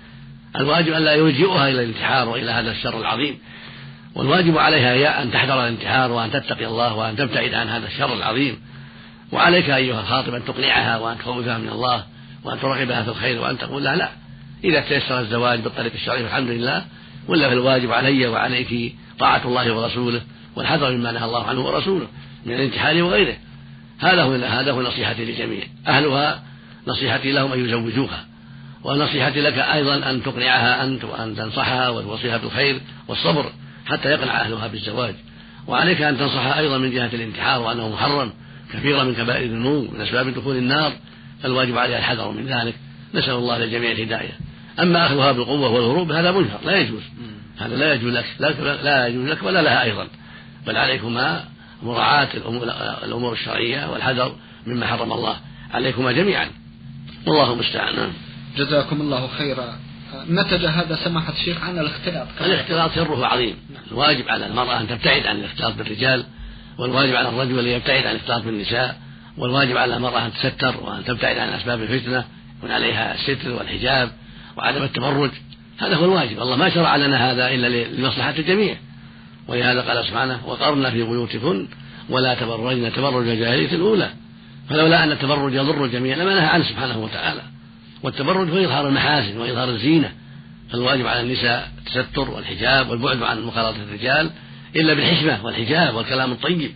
الواجب 0.57 0.93
أن 0.93 1.03
لا 1.03 1.14
يلجئها 1.14 1.69
إلى 1.69 1.83
الانتحار 1.83 2.29
وإلى 2.29 2.51
هذا 2.51 2.71
الشر 2.71 3.01
العظيم. 3.01 3.38
والواجب 4.14 4.59
عليها 4.59 4.93
هي 4.93 5.09
أن 5.09 5.31
تحذر 5.31 5.61
الانتحار 5.61 6.12
وأن 6.12 6.31
تتقي 6.31 6.67
الله 6.67 6.95
وأن 6.95 7.17
تبتعد 7.17 7.55
عن 7.55 7.69
هذا 7.69 7.87
الشر 7.87 8.14
العظيم. 8.14 8.57
وعليك 9.33 9.71
أيها 9.71 10.01
الخاطب 10.01 10.35
أن 10.35 10.45
تقنعها 10.45 10.99
وأن 10.99 11.19
تخوفها 11.19 11.59
من 11.59 11.69
الله 11.69 12.05
وأن 12.45 12.61
ترغبها 12.61 13.03
في 13.03 13.09
الخير 13.09 13.40
وأن 13.40 13.59
تقول 13.59 13.85
لها 13.85 13.97
لا. 13.97 14.09
إذا 14.64 14.81
تيسر 14.81 15.21
الزواج 15.21 15.61
بالطريق 15.61 15.93
الشرعي 15.95 16.23
فالحمد 16.23 16.49
لله. 16.49 16.85
ولا 17.29 17.49
فالواجب 17.49 17.93
علي 17.93 18.27
وعليك 18.27 18.95
طاعة 19.19 19.43
الله 19.45 19.73
ورسوله 19.73 20.21
والحذر 20.57 20.90
مما 20.90 21.12
نهى 21.12 21.25
الله 21.25 21.47
عنه 21.47 21.61
ورسوله 21.61 22.07
من 22.47 22.55
الانتحار 22.55 23.03
وغيره. 23.03 23.37
هذا 24.05 24.23
هو 24.23 24.33
هذا 24.35 24.73
هو 24.73 24.83
نصيحتي 24.83 25.25
للجميع. 25.25 25.62
أهلها 25.87 26.43
نصيحتي 26.87 27.33
لهم 27.33 27.53
أن 27.53 27.64
يزوجوها. 27.64 28.25
ونصيحتي 28.85 29.40
لك 29.40 29.59
أيضا 29.59 30.11
أن 30.11 30.23
تقنعها 30.23 30.85
أنت 30.85 31.05
وأن 31.05 31.37
تنصحها 31.37 31.88
وتوصيها 31.88 32.37
بالخير 32.37 32.81
والصبر 33.09 33.53
حتى 33.87 34.11
يقنع 34.11 34.40
أهلها 34.40 34.67
بالزواج. 34.67 35.14
وعليك 35.67 36.03
أن 36.03 36.19
تنصحها 36.19 36.59
أيضا 36.59 36.79
من 36.79 36.90
جهة 36.90 37.11
الانتحار 37.12 37.62
وأنه 37.62 37.88
محرم 37.88 38.33
كثيرا 38.73 39.05
من 39.05 39.14
كبائر 39.14 39.45
الذنوب 39.45 39.95
من 39.95 40.01
أسباب 40.01 40.35
دخول 40.35 40.57
النار. 40.57 40.93
فالواجب 41.43 41.79
عليها 41.79 41.99
الحذر 41.99 42.31
من 42.31 42.47
ذلك. 42.47 42.75
نسأل 43.14 43.35
الله 43.35 43.59
للجميع 43.59 43.90
الهداية. 43.90 44.38
أما 44.81 45.07
أخذها 45.07 45.33
بالقوة 45.33 45.69
والهروب 45.69 46.12
هذا 46.12 46.33
منكر 46.33 46.59
لا 46.64 46.79
يجوز. 46.79 47.03
هذا 47.59 47.77
لا 47.77 47.95
يجوز 47.95 48.14
لك 48.40 48.57
لا 48.83 49.07
يجوز 49.07 49.29
لك 49.29 49.43
ولا 49.43 49.62
لها 49.62 49.83
أيضا. 49.83 50.09
بل 50.67 50.77
عليكما 50.77 51.45
مراعاة 51.85 52.29
الأمور 53.05 53.33
الشرعية 53.33 53.90
والحذر 53.92 54.37
مما 54.66 54.87
حرم 54.87 55.12
الله 55.12 55.37
عليكما 55.75 56.12
جميعا. 56.12 56.51
والله 57.27 57.53
المستعان. 57.53 58.12
جزاكم 58.57 59.01
الله 59.01 59.27
خيرا. 59.27 59.79
نتج 60.31 60.64
هذا 60.64 60.99
سماحة 61.05 61.33
الشيخ 61.33 61.64
عن 61.64 61.79
الاختلاط؟ 61.79 62.27
الاختلاط 62.40 62.90
سره 62.94 63.27
عظيم. 63.27 63.57
الواجب 63.92 64.29
على 64.29 64.47
المرأة 64.47 64.81
أن 64.81 64.88
تبتعد 64.88 65.27
عن 65.27 65.37
الاختلاط 65.37 65.75
بالرجال 65.75 66.25
والواجب 66.79 67.14
على 67.14 67.29
الرجل 67.29 67.59
أن 67.59 67.66
يبتعد 67.66 68.07
عن 68.07 68.11
الاختلاط 68.11 68.42
بالنساء 68.42 68.97
والواجب 69.38 69.77
على 69.77 69.97
المرأة 69.97 70.27
أن 70.27 70.33
تستر 70.33 70.77
وأن 70.83 71.05
تبتعد 71.05 71.38
عن 71.38 71.49
أسباب 71.49 71.83
الفتنة 71.83 72.25
يكون 72.59 72.70
عليها 72.70 73.14
الستر 73.14 73.51
والحجاب 73.51 74.11
وعدم 74.57 74.83
التبرج. 74.83 75.31
هذا 75.79 75.97
هو 75.97 76.05
الواجب. 76.05 76.42
الله 76.42 76.57
ما 76.57 76.70
شرع 76.70 76.97
لنا 76.97 77.31
هذا 77.31 77.49
إلا 77.49 77.85
لمصلحة 77.85 78.35
الجميع. 78.38 78.77
ولهذا 79.48 79.80
قال 79.80 80.04
سبحانه 80.04 80.40
وقرنا 80.46 80.90
في 80.90 81.02
بيوتكن 81.02 81.66
ولا 82.09 82.35
تبرجن 82.35 82.92
تبرج 82.92 83.28
الجاهلية 83.28 83.72
الأولى. 83.72 84.11
فلولا 84.68 85.04
أن 85.04 85.12
التبرج 85.12 85.54
يضر 85.54 85.85
الجميع 85.85 86.16
لما 86.16 86.35
نهى 86.35 86.46
عنه 86.46 86.64
سبحانه 86.64 86.98
وتعالى. 86.98 87.40
والتبرج 88.02 88.50
هو 88.50 88.64
إظهار 88.64 88.88
المحاسن 88.88 89.38
وإظهار 89.38 89.68
الزينة. 89.68 90.12
فالواجب 90.70 91.07
على 91.07 91.20
النساء 91.20 91.72
التستر 91.78 92.30
والحجاب 92.30 92.90
والبعد 92.90 93.22
عن 93.22 93.42
مخالطة 93.42 93.83
الرجال 93.83 94.30
إلا 94.76 94.94
بالحشمة 94.94 95.44
والحجاب 95.44 95.94
والكلام 95.94 96.33
الطيب 96.33 96.70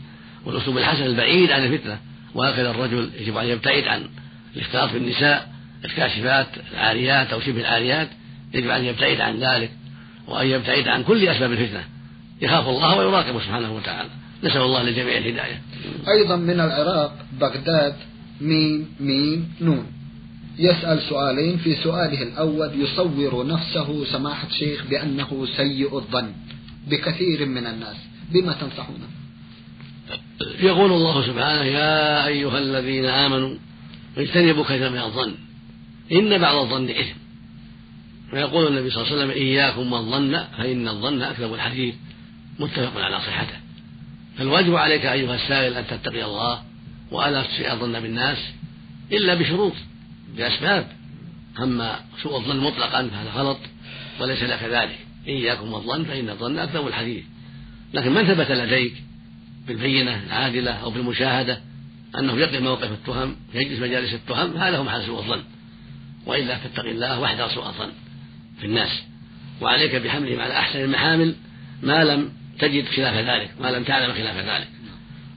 والأسلوب 0.45 0.79
الحسن 0.79 1.07
البعيد 1.07 1.53
عن 1.53 1.65
الفتنة. 1.65 1.99
وهكذا 2.35 2.71
الرجل 2.71 3.11
يجب 3.21 3.37
أن 3.37 3.47
يبتعد 3.47 3.85
عن 3.85 4.09
الاختلاط 4.57 4.93
بالنساء 4.93 5.49
الكاشفات 5.85 6.47
العاريات 6.73 7.33
أو 7.33 7.41
شبه 7.41 7.61
العاريات. 7.61 8.09
يجب 8.55 8.71
أن 8.71 8.85
يبتعد 8.85 9.21
عن 9.21 9.39
ذلك 9.39 9.71
وأن 10.27 10.47
يبتعد 10.47 10.89
عن 10.89 11.03
كل 11.03 11.29
أسباب 11.29 11.53
الفتنة. 11.53 11.85
يخاف 12.41 12.69
الله 12.69 12.99
ويراقب 12.99 13.41
سبحانه 13.41 13.77
وتعالى. 13.77 14.11
نسأل 14.45 14.61
الله 14.61 14.83
للجميع 14.83 15.19
الهداية. 15.19 15.63
أيضا 16.09 16.37
من 16.37 16.61
العراق 16.61 17.27
بغداد 17.41 17.95
ميم 18.41 18.87
ميم 19.01 19.53
نون. 19.61 19.87
يسأل 20.59 21.03
سؤالين 21.03 21.57
في 21.57 21.75
سؤاله 21.75 22.23
الأول 22.23 22.81
يصور 22.81 23.47
نفسه 23.47 24.05
سماحة 24.05 24.49
شيخ 24.59 24.85
بأنه 24.91 25.47
سيء 25.57 25.99
الظن 25.99 26.33
بكثير 26.89 27.47
من 27.47 27.67
الناس. 27.67 27.97
بما 28.33 28.53
تنصحونه 28.53 29.09
يقول 30.61 30.93
الله 30.93 31.27
سبحانه 31.27 31.65
يا 31.65 32.27
أيها 32.27 32.59
الذين 32.59 33.05
آمنوا 33.05 33.57
اجتنبوا 34.19 34.65
كثيرا 34.65 34.89
من 34.89 34.99
الظن. 34.99 35.35
إن 36.13 36.39
بعض 36.39 36.57
الظن 36.57 36.91
إثم. 36.91 37.19
ويقول 38.33 38.67
النبي 38.67 38.91
صلى 38.91 39.03
الله 39.03 39.13
عليه 39.13 39.23
وسلم 39.23 39.31
إياكم 39.43 39.93
والظن 39.93 40.45
فإن 40.59 40.89
الظن 40.89 41.23
أكذب 41.23 41.55
الحديث. 41.55 41.95
متفق 42.59 43.01
على 43.01 43.21
صحته. 43.21 43.57
فالواجب 44.39 44.77
عليك 44.77 45.07
أيها 45.07 45.35
السائل 45.35 45.75
أن 45.75 45.87
تتقي 45.87 46.25
الله 46.25 46.63
وألا 47.11 47.43
تسيء 47.43 47.73
الظن 47.73 48.01
بالناس 48.01 48.39
إلا 49.13 49.35
بشروط 49.35 49.73
بأسباب. 50.37 50.89
أما 51.63 52.01
سوء 52.23 52.37
الظن 52.37 52.57
مطلقا 52.57 53.09
فهذا 53.09 53.31
غلط 53.31 53.59
وليس 54.21 54.43
لك 54.43 54.63
ذلك. 54.63 54.99
إياكم 55.27 55.73
والظن 55.73 56.05
فإن 56.05 56.31
الظن 56.31 56.59
أكذب 56.59 56.87
الحديث. 56.87 57.25
لكن 57.95 58.13
من 58.13 58.25
ثبت 58.25 58.51
لديك 58.51 58.95
بالبينة 59.67 60.23
العادلة 60.27 60.71
أو 60.71 60.91
بالمشاهدة 60.91 61.61
أنه 62.19 62.37
يقف 62.37 62.61
موقف 62.61 62.93
التهم 62.93 63.37
يجلس 63.55 63.81
مجالس 63.81 64.15
التهم 64.15 64.57
هذا 64.57 64.79
هو 64.79 64.85
محل 64.85 65.07
سوء 65.07 65.19
الظن. 65.19 65.43
وإلا 66.27 66.57
فاتق 66.59 66.85
الله 66.85 67.21
وأحذر 67.21 67.49
سوء 67.49 67.67
الظن 67.67 67.93
في 68.61 68.67
الناس. 68.67 69.03
وعليك 69.61 69.95
بحملهم 69.95 70.41
على 70.41 70.55
أحسن 70.59 70.81
المحامل 70.81 71.35
ما 71.83 72.05
لم 72.05 72.33
تجد 72.59 72.89
خلاف 72.89 73.15
ذلك 73.15 73.51
ما 73.61 73.69
لم 73.69 73.85
تعلم 73.85 74.13
خلاف 74.13 74.37
ذلك. 74.37 74.69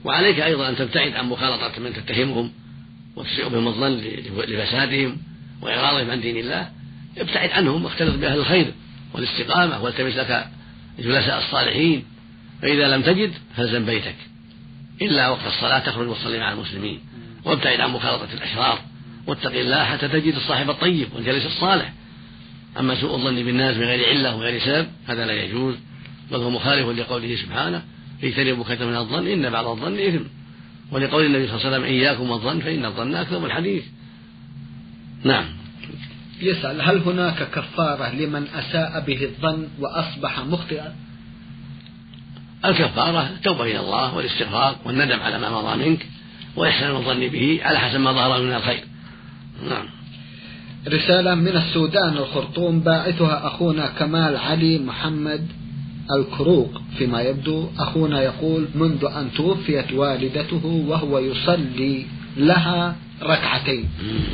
وعليك 0.04 0.40
أيضا 0.40 0.68
أن 0.68 0.76
تبتعد 0.76 1.12
عن 1.12 1.26
مخالطة 1.26 1.80
من 1.80 1.94
تتهمهم 1.94 2.52
وتسيء 3.16 3.48
بهم 3.48 3.68
الظن 3.68 4.00
لفسادهم 4.48 5.18
وإعراضهم 5.62 6.10
عن 6.10 6.20
دين 6.20 6.36
الله. 6.36 6.70
ابتعد 7.18 7.50
عنهم 7.50 7.84
واختلط 7.84 8.14
بأهل 8.14 8.38
الخير 8.38 8.72
والاستقامة 9.14 9.82
والتمس 9.82 10.16
لك 10.16 10.46
جلساء 10.98 11.38
الصالحين. 11.38 12.04
فإذا 12.62 12.96
لم 12.96 13.02
تجد 13.02 13.32
فالزم 13.56 13.84
بيتك. 13.84 14.16
إلا 15.02 15.28
وقت 15.28 15.46
الصلاة 15.46 15.78
تخرج 15.78 16.08
وتصلي 16.08 16.38
مع 16.38 16.52
المسلمين. 16.52 17.00
وابتعد 17.44 17.80
عن 17.80 17.90
مخالطة 17.90 18.34
الأشرار. 18.34 18.78
واتق 19.26 19.52
الله 19.52 19.84
حتى 19.84 20.08
تجد 20.08 20.34
الصاحب 20.34 20.70
الطيب 20.70 21.08
والجليس 21.14 21.46
الصالح. 21.46 21.92
أما 22.78 23.00
سوء 23.00 23.14
الظن 23.14 23.34
بالناس 23.34 23.76
بغير 23.76 24.08
علة 24.08 24.36
وغير 24.36 24.60
سبب 24.60 24.86
هذا 25.08 25.26
لا 25.26 25.44
يجوز. 25.44 25.74
بل 26.32 26.38
هو 26.38 26.50
مخالف 26.50 26.88
لقوله 26.88 27.36
سبحانه 27.36 27.82
اجتنبوا 28.22 28.64
كثيرا 28.64 28.90
من 28.90 28.96
الظن 28.96 29.26
إن 29.26 29.50
بعض 29.50 29.66
الظن 29.66 29.98
إثم. 29.98 30.24
ولقول 30.90 31.24
النبي 31.24 31.48
صلى 31.48 31.56
الله 31.56 31.66
عليه 31.66 31.76
وسلم 31.76 31.84
إياكم 31.84 32.30
والظن 32.30 32.60
فإن 32.60 32.84
الظن 32.84 33.14
أكذب 33.14 33.44
الحديث. 33.44 33.84
نعم. 35.24 35.44
يسأل 36.40 36.82
هل 36.82 36.98
هناك 36.98 37.50
كفارة 37.50 38.14
لمن 38.14 38.46
أساء 38.54 39.04
به 39.06 39.24
الظن 39.24 39.68
وأصبح 39.78 40.40
مخطئا؟ 40.40 40.94
الكفارة 42.64 43.30
التوبة 43.30 43.62
إلى 43.62 43.80
الله 43.80 44.14
والاستغفار 44.14 44.76
والندم 44.84 45.20
على 45.20 45.38
ما 45.38 45.50
مضى 45.50 45.90
منك 45.90 46.06
وإحسان 46.56 46.90
الظن 46.90 47.28
به 47.28 47.60
على 47.62 47.78
حسب 47.78 48.00
ما 48.00 48.12
ظهر 48.12 48.42
من 48.42 48.52
الخير. 48.52 48.84
نعم. 49.68 49.86
رسالة 50.88 51.34
من 51.34 51.56
السودان 51.56 52.16
الخرطوم 52.16 52.80
باعثها 52.80 53.46
أخونا 53.46 53.86
كمال 53.86 54.36
علي 54.36 54.78
محمد 54.78 55.61
الكروق 56.10 56.82
فيما 56.98 57.20
يبدو 57.22 57.68
أخونا 57.78 58.22
يقول 58.22 58.68
منذ 58.74 59.04
أن 59.04 59.30
توفيت 59.36 59.92
والدته 59.92 60.84
وهو 60.88 61.18
يصلي 61.18 62.06
لها 62.36 62.96
ركعتين. 63.22 63.88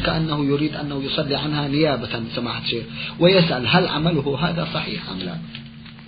كأنه 0.05 0.45
يريد 0.45 0.75
أنه 0.75 1.03
يصلي 1.05 1.37
عنها 1.37 1.69
نيابة 1.69 2.23
سماحة 2.37 2.63
الشيخ 2.65 2.85
ويسأل 3.21 3.67
هل 3.67 3.89
عمله 3.89 4.39
هذا 4.41 4.69
صحيح 4.75 5.03
أم 5.11 5.19
لا؟ 5.19 5.37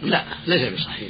لا 0.03 0.23
ليس 0.46 0.73
بصحيح. 0.73 1.09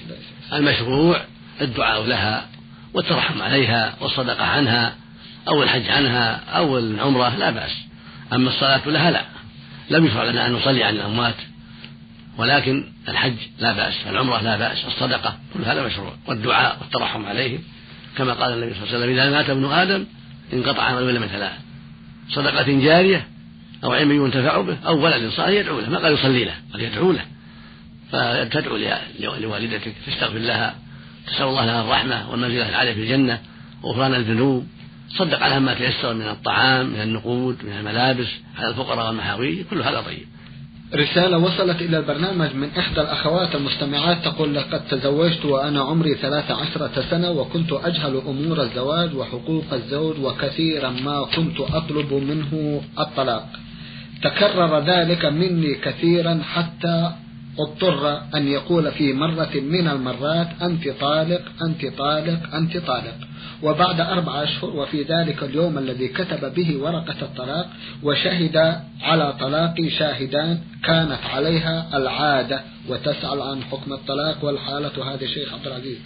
المشروع 0.52 1.20
الدعاء 1.60 2.04
لها 2.04 2.46
والترحم 2.94 3.42
عليها 3.42 3.94
والصدقة 4.00 4.44
عنها 4.44 4.94
أو 5.48 5.62
الحج 5.62 5.90
عنها 5.90 6.34
أو 6.34 6.78
العمرة 6.78 7.36
لا 7.36 7.50
بأس. 7.50 7.72
أما 8.32 8.48
الصلاة 8.48 8.88
لها 8.88 9.10
لا. 9.10 9.24
لم 9.90 10.06
يشرع 10.06 10.24
لنا 10.24 10.46
أن 10.46 10.52
نصلي 10.52 10.84
عن 10.84 10.94
الأموات. 10.94 11.34
ولكن 12.40 12.84
الحج 13.08 13.36
لا 13.58 13.72
بأس 13.72 13.94
العمرة 14.06 14.42
لا 14.42 14.56
بأس 14.56 14.84
الصدقة 14.84 15.36
كل 15.54 15.64
هذا 15.64 15.86
مشروع 15.86 16.12
والدعاء 16.26 16.78
والترحم 16.80 17.26
عليهم. 17.26 17.58
كما 18.16 18.32
قال 18.32 18.52
النبي 18.52 18.74
صلى 18.74 18.82
الله 18.82 18.94
عليه 18.94 19.04
وسلم 19.04 19.18
إذا 19.18 19.30
مات 19.30 19.50
ابن 19.50 19.64
آدم 19.64 20.06
انقطع 20.52 20.82
عمله 20.82 21.10
إلا 21.10 21.20
من 21.20 21.26
ثلاث. 21.26 21.52
صدقة 22.30 22.80
جارية 22.80 23.26
أو 23.84 23.92
علم 23.92 24.24
ينتفع 24.24 24.60
به 24.60 24.76
أو 24.86 25.04
ولد 25.04 25.30
صالح 25.30 25.48
يدعو 25.48 25.80
له 25.80 25.90
ما 25.90 25.98
قال 25.98 26.12
يصلي 26.12 26.44
له 26.44 26.54
قال 26.72 26.80
يدعو 26.80 27.12
له. 27.12 27.24
فتدعو 28.12 28.76
لوالدتك 29.20 29.92
تستغفر 30.06 30.38
لها 30.38 30.74
تسأل 31.26 31.46
الله 31.46 31.64
لها 31.66 31.82
الرحمة 31.82 32.30
والمنزلة 32.30 32.68
العالية 32.68 32.92
في 32.92 33.00
الجنة 33.00 33.38
وغفران 33.82 34.14
الذنوب. 34.14 34.66
صدق 35.18 35.42
عليها 35.42 35.58
ما 35.58 35.74
تيسر 35.74 36.14
من 36.14 36.28
الطعام 36.28 36.86
من 36.86 37.00
النقود 37.00 37.64
من 37.64 37.72
الملابس 37.72 38.28
على 38.58 38.68
الفقراء 38.68 39.06
والمحاويج 39.06 39.66
كل 39.70 39.82
هذا 39.82 40.00
طيب. 40.00 40.26
رسالة 40.94 41.38
وصلت 41.38 41.82
إلى 41.82 41.98
البرنامج 41.98 42.54
من 42.54 42.68
إحدى 42.78 43.00
الأخوات 43.00 43.54
المستمعات 43.54 44.24
تقول 44.24 44.54
لقد 44.54 44.80
تزوجت 44.88 45.44
وأنا 45.44 45.80
عمري 45.80 46.14
ثلاث 46.14 46.50
عشرة 46.50 47.04
سنة 47.10 47.30
وكنت 47.30 47.72
أجهل 47.72 48.22
أمور 48.26 48.62
الزواج 48.62 49.14
وحقوق 49.14 49.64
الزوج 49.72 50.18
وكثيرا 50.18 50.90
ما 50.90 51.26
كنت 51.36 51.60
أطلب 51.60 52.12
منه 52.12 52.82
الطلاق. 52.98 53.48
تكرر 54.22 54.78
ذلك 54.78 55.24
مني 55.24 55.74
كثيرا 55.74 56.40
حتى 56.54 57.10
اضطر 57.58 58.22
أن 58.34 58.48
يقول 58.48 58.92
في 58.92 59.12
مرة 59.12 59.50
من 59.54 59.88
المرات 59.88 60.48
أنت 60.62 60.88
طالق 60.88 61.42
أنت 61.62 61.86
طالق 61.98 62.54
أنت 62.54 62.76
طالق. 62.76 63.14
وبعد 63.62 64.00
أربع 64.00 64.42
أشهر 64.42 64.70
وفي 64.70 65.02
ذلك 65.02 65.42
اليوم 65.42 65.78
الذي 65.78 66.08
كتب 66.08 66.54
به 66.54 66.76
ورقة 66.76 67.16
الطلاق 67.22 67.68
وشهد 68.02 68.80
على 69.02 69.32
طلاقي 69.40 69.90
شاهدان 69.90 70.58
كانت 70.84 71.18
عليها 71.34 71.96
العادة 71.96 72.60
وتسأل 72.88 73.42
عن 73.42 73.62
حكم 73.62 73.92
الطلاق 73.92 74.44
والحالة. 74.44 75.14
هذا 75.14 75.26
شيخ 75.26 75.54
عبد 75.54 75.66
العزيز. 75.66 75.98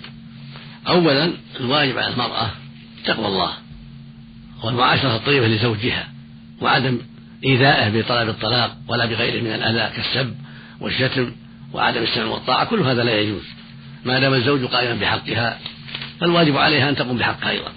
أولا 0.89 1.33
الواجب 1.61 1.99
على 1.99 2.13
المرأة 2.13 2.51
تقوى 3.05 3.27
الله 3.27 3.51
والمعاشرة 4.65 5.17
الطيبة 5.17 5.47
لزوجها 5.47 6.09
وعدم 6.63 6.99
إيذائه 7.45 8.01
بطلب 8.01 8.29
الطلاق 8.29 8.77
ولا 8.89 9.07
بغيره 9.07 9.43
من 9.43 9.55
الأذى 9.55 9.97
كالسب. 9.97 10.35
والشتم 10.85 11.33
وعدم 11.73 12.03
السمع 12.03 12.25
والطاعة 12.25 12.65
كل 12.65 12.81
هذا 12.81 13.05
لا 13.05 13.21
يجوز. 13.21 13.45
ما 14.05 14.21
دام 14.21 14.35
الزوج 14.35 14.65
قائما 14.65 14.95
بحقها 14.95 15.59
فالواجب 16.21 16.57
عليها 16.57 16.89
أن 16.89 16.97
تقوم 16.97 17.19
بحقها 17.19 17.51
أيضا. 17.51 17.73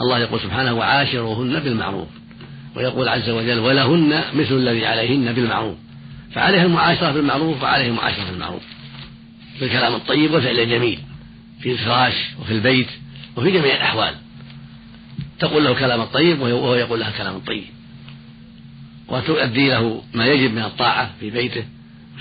الله 0.00 0.18
يقول 0.18 0.40
سبحانه 0.40 0.72
وعاشروهن 0.72 1.60
بالمعروف 1.60 2.08
ويقول 2.76 3.08
عز 3.08 3.30
وجل 3.30 3.58
ولهن 3.58 4.22
مثل 4.34 4.54
الذي 4.54 4.86
عليهن 4.86 5.32
بالمعروف 5.32 5.76
فعليها 6.34 6.64
المعاشرة 6.64 7.12
بالمعروف 7.12 7.62
وعليه 7.62 7.88
المعاشرة 7.88 8.30
بالمعروف 8.30 8.62
بالكلام 9.60 9.94
الطيب 9.94 10.32
والفعل 10.32 10.58
الجميل 10.58 10.98
في 11.60 11.72
الفراش 11.72 12.14
وفي 12.40 12.52
البيت 12.52 12.88
وفي 13.36 13.50
جميع 13.50 13.74
الأحوال. 13.74 14.14
تقول 15.38 15.64
له 15.64 15.74
كلام 15.74 16.00
الطيب 16.00 16.40
وهو 16.40 16.74
يقول 16.74 17.00
لها 17.00 17.10
كلام 17.10 17.36
الطيب. 17.36 17.64
وتؤدي 19.08 19.68
له 19.68 20.02
ما 20.14 20.26
يجب 20.26 20.54
من 20.54 20.62
الطاعة 20.62 21.10
في 21.20 21.30
بيته. 21.30 21.64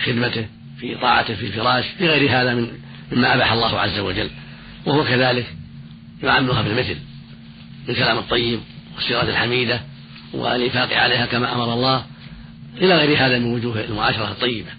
خدمته 0.06 0.46
في 0.80 0.96
طاعته 0.96 1.36
في 1.36 1.46
الفراش 1.46 1.86
في 1.98 2.08
غير 2.08 2.42
هذا 2.42 2.54
من 2.54 2.68
مما 3.12 3.36
أباح 3.36 3.52
الله 3.52 3.80
عز 3.80 4.00
وجل. 4.00 4.30
وهو 4.86 5.04
كذلك 5.04 5.46
يعاملها 6.24 6.62
بالمثل 6.62 6.96
بالكلام 7.88 8.18
الطيب 8.18 8.60
والسيرة 8.96 9.22
الحميدة 9.22 9.82
والإنفاق 10.34 10.94
عليها 10.94 11.26
كما 11.26 11.56
أمر 11.56 11.74
الله 11.74 12.06
إلى 12.78 12.98
غير 12.98 13.26
هذا 13.26 13.40
من 13.40 13.54
وجوه 13.54 13.86
المعاشرة 13.86 14.32
الطيبة. 14.32 14.70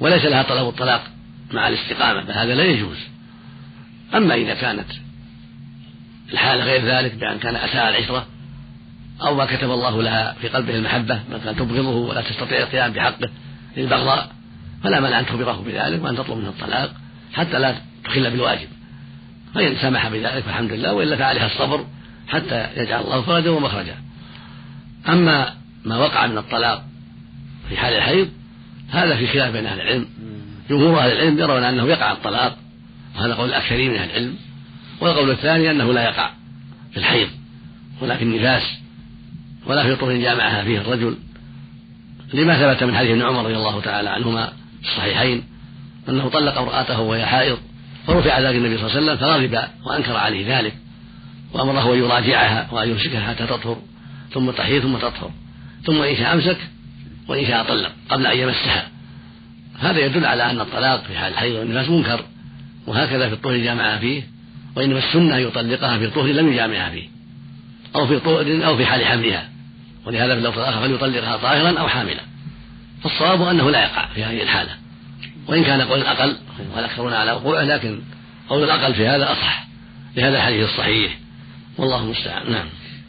وليس 0.00 0.24
لها 0.24 0.42
طلب 0.42 0.68
الطلاق 0.68 1.04
مع 1.52 1.68
الاستقامة 1.68 2.24
فهذا 2.24 2.54
لا 2.54 2.64
يجوز. 2.64 2.96
أما 4.14 4.34
إذا 4.34 4.54
كانت 4.54 4.86
الحالة 6.32 6.64
غير 6.64 6.84
ذلك 6.84 7.14
بأن 7.14 7.38
كان 7.38 7.56
أساء 7.56 7.88
العشرة 7.88 8.26
أو 9.22 9.34
ما 9.34 9.44
كتب 9.44 9.70
الله 9.70 10.02
لها 10.02 10.36
في 10.40 10.48
قلبه 10.48 10.76
المحبة 10.76 11.20
مثلا 11.32 11.52
تبغضه 11.52 11.96
ولا 11.96 12.22
تستطيع 12.22 12.58
القيام 12.58 12.92
بحقه 12.92 13.28
للبغضاء 13.76 14.41
فلا 14.82 15.00
مانع 15.00 15.20
أن 15.20 15.26
تخبره 15.26 15.64
بذلك 15.66 16.04
وأن 16.04 16.16
تطلب 16.16 16.36
منه 16.36 16.48
الطلاق 16.48 16.92
حتى 17.32 17.58
لا 17.58 17.74
تخل 18.04 18.30
بالواجب. 18.30 18.68
فإن 19.54 19.76
سمح 19.76 20.08
بذلك 20.08 20.42
فالحمد 20.42 20.72
لله 20.72 20.94
وإلا 20.94 21.16
فعليها 21.16 21.46
الصبر 21.46 21.86
حتى 22.28 22.66
يجعل 22.76 23.04
الله 23.04 23.22
فرجا 23.22 23.50
ومخرجا. 23.50 23.94
أما 25.08 25.54
ما 25.84 25.96
وقع 25.98 26.26
من 26.26 26.38
الطلاق 26.38 26.84
في 27.68 27.76
حال 27.76 27.94
الحيض 27.94 28.28
هذا 28.90 29.16
في 29.16 29.26
خلاف 29.26 29.52
بين 29.52 29.66
أهل 29.66 29.80
العلم. 29.80 30.06
جمهور 30.70 30.98
أهل 31.00 31.12
العلم 31.12 31.38
يرون 31.38 31.62
أنه 31.62 31.86
يقع 31.86 32.12
الطلاق 32.12 32.56
وهذا 33.16 33.34
قول 33.34 33.48
الأكثرين 33.48 33.90
من 33.90 33.96
أهل 33.96 34.10
العلم. 34.10 34.36
والقول 35.00 35.30
الثاني 35.30 35.70
أنه 35.70 35.92
لا 35.92 36.04
يقع 36.04 36.30
في 36.92 36.96
الحيض 36.96 37.28
ولا 38.00 38.16
في 38.16 38.24
النفاس 38.24 38.62
ولا 39.66 39.82
في 39.82 39.96
طهر 39.96 40.16
جامعها 40.16 40.64
فيه 40.64 40.80
الرجل. 40.80 41.16
لما 42.34 42.74
ثبت 42.74 42.84
من 42.84 42.96
حديث 42.96 43.10
ابن 43.10 43.22
عمر 43.22 43.44
رضي 43.44 43.56
الله 43.56 43.80
تعالى 43.80 44.10
عنهما 44.10 44.52
في 44.82 44.88
الصحيحين 44.88 45.44
أنه 46.08 46.28
طلق 46.28 46.58
امرأته 46.58 47.00
وهي 47.00 47.26
حائض 47.26 47.58
فرفع 48.06 48.38
ذلك 48.38 48.56
النبي 48.56 48.78
صلى 48.78 48.86
الله 48.86 48.96
عليه 48.96 49.02
وسلم 49.02 49.16
فغضب 49.16 49.68
وأنكر 49.86 50.16
عليه 50.16 50.58
ذلك 50.58 50.74
وأمره 51.52 51.94
أن 51.94 51.98
يراجعها 51.98 52.68
وأن 52.72 52.88
يمسكها 52.88 53.28
حتى 53.28 53.46
تطهر 53.46 53.76
ثم 54.32 54.50
تحيض 54.50 54.82
ثم 54.82 54.96
تطهر 54.96 55.30
ثم 55.84 56.02
إن 56.02 56.16
شاء 56.16 56.34
أمسك 56.34 56.58
وإن 57.28 57.46
شاء 57.46 57.64
طلق 57.64 57.92
قبل 58.08 58.26
أن 58.26 58.38
يمسها. 58.38 58.88
هذا 59.78 59.98
يدل 59.98 60.26
على 60.26 60.50
أن 60.50 60.60
الطلاق 60.60 61.04
في 61.04 61.18
حال 61.18 61.32
الحيض 61.32 61.54
والنفاس 61.54 61.88
منكر 61.88 62.24
وهكذا 62.86 63.28
في 63.28 63.34
الطهر 63.34 63.56
جامعها 63.56 63.98
فيه 63.98 64.22
وإنما 64.76 64.98
السنة 64.98 65.36
يطلقها 65.36 65.98
في 65.98 66.06
طهر 66.06 66.26
لم 66.26 66.52
يجامعها 66.52 66.90
فيه 66.90 67.08
أو 67.96 68.06
في 68.06 68.18
طهر 68.18 68.66
أو 68.66 68.76
في 68.76 68.86
حال 68.86 69.04
حملها 69.04 69.48
ولهذا 70.06 70.34
في 70.34 70.40
اللفظ 70.40 70.58
الآخر 70.58 70.80
فليطلقها 70.80 71.36
طاهرا 71.36 71.78
أو 71.78 71.88
حاملا. 71.88 72.20
فالصواب 73.02 73.42
أنه 73.42 73.70
لا 73.70 73.82
يقع 73.82 74.06
في 74.14 74.24
هذه 74.24 74.42
الحالة. 74.42 74.70
وإن 75.48 75.64
كان 75.64 75.80
قول 75.80 76.00
الأقل 76.00 76.36
والأكثرون 76.74 77.12
على 77.12 77.32
وقوعه 77.32 77.62
لكن 77.62 78.00
قول 78.48 78.64
الأقل 78.64 78.94
في 78.94 79.06
هذا 79.06 79.32
أصح. 79.32 79.66
لهذا 80.16 80.36
الحديث 80.36 80.68
الصحيح. 80.68 81.18
والله 81.78 82.02
المستعان. 82.04 82.52
نعم. 82.52 82.66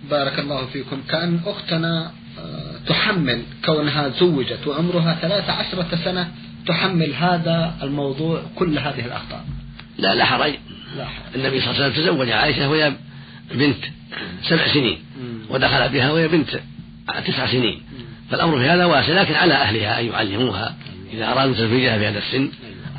بارك 0.10 0.40
الله 0.40 0.66
فيكم. 0.66 1.02
كأن 1.10 1.40
أختنا 1.46 2.12
آه، 2.40 2.88
تحمل 2.88 3.44
كونها 3.66 4.10
زوجت 4.10 4.68
وعمرها 4.68 5.18
ثلاث 5.22 5.50
عشرة 5.50 5.96
سنة 6.04 6.32
تحمل 6.68 7.14
هذا 7.14 7.76
الموضوع 7.84 8.44
كل 8.56 8.80
هذه 8.80 9.06
الأخطاء. 9.06 9.46
لا 9.98 10.16
لا 10.16 10.26
حرج. 10.26 10.54
لا 10.98 11.06
حرج. 11.06 11.36
النبي 11.36 11.62
صلى 11.62 11.72
الله 11.72 11.84
عليه 11.84 11.94
وسلم 11.94 12.04
تزوج 12.04 12.30
عائشة 12.30 12.70
وهي 12.70 12.94
بنت 13.54 13.86
سبع 14.44 14.68
سنين 14.74 15.00
ودخل 15.50 15.90
بها 15.90 16.12
وهي 16.12 16.28
بنت 16.28 16.60
تسع 17.26 17.48
سنين. 17.48 17.82
فالأمر 18.32 18.60
في 18.60 18.70
هذا 18.70 18.86
واسع 18.86 19.22
لكن 19.22 19.34
على 19.34 19.54
أهلها 19.54 20.00
أن 20.00 20.06
يعلموها 20.06 20.76
إذا 21.14 21.32
أرادوا 21.32 21.54
تزويجها 21.54 21.98
في 21.98 22.08
هذا 22.08 22.20
السن 22.20 22.50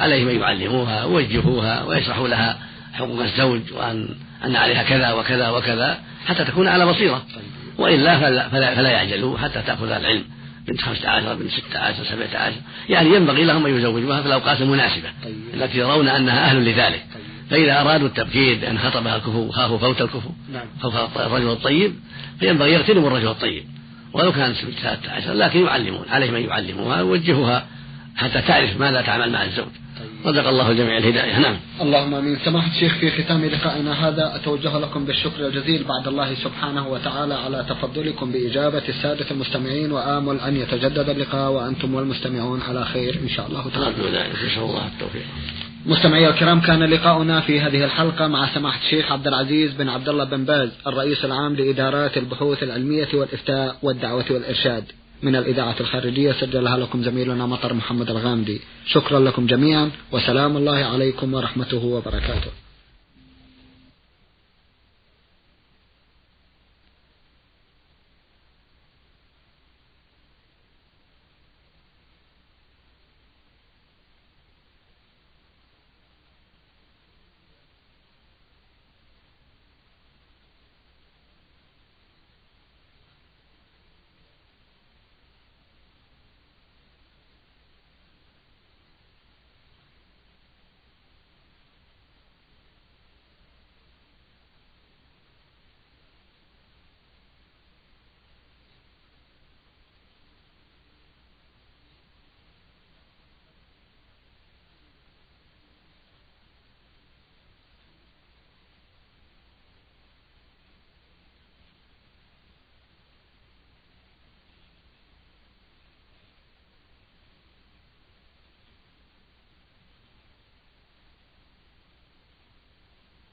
عليهم 0.01 0.29
أن 0.29 0.41
يعلموها 0.41 1.05
ويوجهوها 1.05 1.85
ويشرحوا 1.85 2.29
لها 2.29 2.59
حقوق 2.93 3.23
الزوج 3.23 3.61
وأن 3.73 4.09
أن 4.45 4.57
عليها 4.57 4.83
كذا 4.83 5.13
وكذا 5.13 5.49
وكذا 5.49 5.99
حتى 6.27 6.45
تكون 6.45 6.69
على 6.69 6.87
بصيرة 6.87 7.23
وإلا 7.79 8.21
فلا, 8.21 8.49
فلا, 8.49 8.75
فلا 8.75 8.91
يعجلوا 8.91 9.39
حتى 9.39 9.63
تأخذ 9.67 9.91
العلم 9.91 10.25
بنت 10.69 10.81
خمسة 10.81 11.11
عشر 11.11 11.35
بنت 11.35 11.51
ستة 11.51 11.79
عشر 11.79 12.05
سبعة 12.05 12.43
عشر 12.43 12.57
يعني 12.89 13.15
ينبغي 13.15 13.45
لهم 13.45 13.67
أن 13.67 13.79
يزوجوها 13.79 14.21
في 14.21 14.27
الأوقات 14.27 14.61
المناسبة. 14.61 15.09
التي 15.55 15.79
يرون 15.79 16.09
أنها 16.09 16.45
أهل 16.45 16.65
لذلك. 16.65 17.05
فإذا 17.51 17.81
أرادوا 17.81 18.07
التبكير 18.07 18.59
بأن 18.59 18.79
خطبها 18.79 19.17
الكفو 19.17 19.51
خافوا 19.51 19.79
فوت 19.79 20.01
الكفو 20.01 20.31
نعم. 20.53 20.67
خوف 20.81 21.19
الرجل 21.19 21.51
الطيب 21.51 21.95
فينبغي 22.41 22.73
يغتنموا 22.73 23.09
الرجل 23.09 23.29
الطيب 23.29 23.65
ولو 24.14 24.33
كان 24.33 24.53
ثلاثة 24.83 25.12
عشر 25.12 25.33
لكن 25.33 25.64
يعلمون 25.64 26.05
عليهم 26.09 26.35
أن 26.35 26.44
يعلموها 26.44 27.03
ويوجهوها 27.03 27.66
حتى 28.16 28.40
تعرف 28.42 28.81
ماذا 28.81 29.03
تعمل 29.03 29.33
مع 29.33 29.44
الزوج. 29.44 29.66
رزق 30.27 30.48
الله 30.48 30.70
الجميع 30.70 30.96
الهداية. 30.96 31.38
نعم. 31.38 31.57
اللهم 31.81 32.14
آمين. 32.14 32.38
سماحة 32.44 32.70
الشيخ 32.70 32.94
في 32.94 33.22
ختام 33.22 33.44
لقائنا 33.44 34.09
هذا 34.09 34.37
أتوجه 34.37 34.79
لكم 34.79 35.05
بالشكر 35.05 35.46
الجزيل 35.46 35.85
بعد 35.85 36.09
الله 36.09 36.35
سبحانه 36.35 36.88
وتعالى 36.88 37.35
على 37.35 37.64
تفضلكم 37.68 38.33
بإجابة 38.33 38.83
السادة 38.88 39.31
المستمعين 39.31 39.92
وآمل 39.92 40.40
أن 40.40 40.57
يتجدد 40.57 41.09
اللقاء 41.09 41.53
وأنتم 41.53 41.94
والمستمعون 41.94 42.61
على 42.68 42.85
خير 42.85 43.18
إن 43.22 43.29
شاء 43.29 43.46
الله 43.46 43.70
تعالى. 43.74 43.90
نسأل 44.46 44.62
الله 44.62 44.87
التوفيق. 44.87 45.27
مستمعي 45.87 46.29
الكرام 46.29 46.61
كان 46.61 46.83
لقاؤنا 46.83 47.40
في 47.40 47.61
هذه 47.61 47.85
الحلقة 47.85 48.27
مع 48.27 48.55
سماحة 48.55 48.81
الشيخ 48.85 49.12
عبد 49.12 49.27
العزيز 49.27 49.73
بن 49.73 49.88
عبد 49.88 50.09
الله 50.09 50.25
بن 50.25 50.44
باز 50.44 50.70
الرئيس 50.87 51.25
العام 51.25 51.55
لإدارات 51.55 52.16
البحوث 52.16 52.62
العلمية 52.62 53.09
والإفتاء 53.14 53.77
والدعوة 53.83 54.25
والإرشاد. 54.31 54.85
من 55.23 55.37
الإذاعة 55.37 55.75
الخارجية 55.81 56.33
سجلها 56.33 56.77
لكم 56.77 57.03
زميلنا 57.03 57.47
مطر 57.47 57.75
محمد 57.75 58.11
الغامدي. 58.11 58.61
شكرا 58.87 59.20
لكم 59.20 59.47
جميعا 59.47 59.90
وسلام 60.12 60.57
الله 60.57 60.85
عليكم 60.85 61.35
ورحمته 61.35 61.85
وبركاته. 61.85 62.63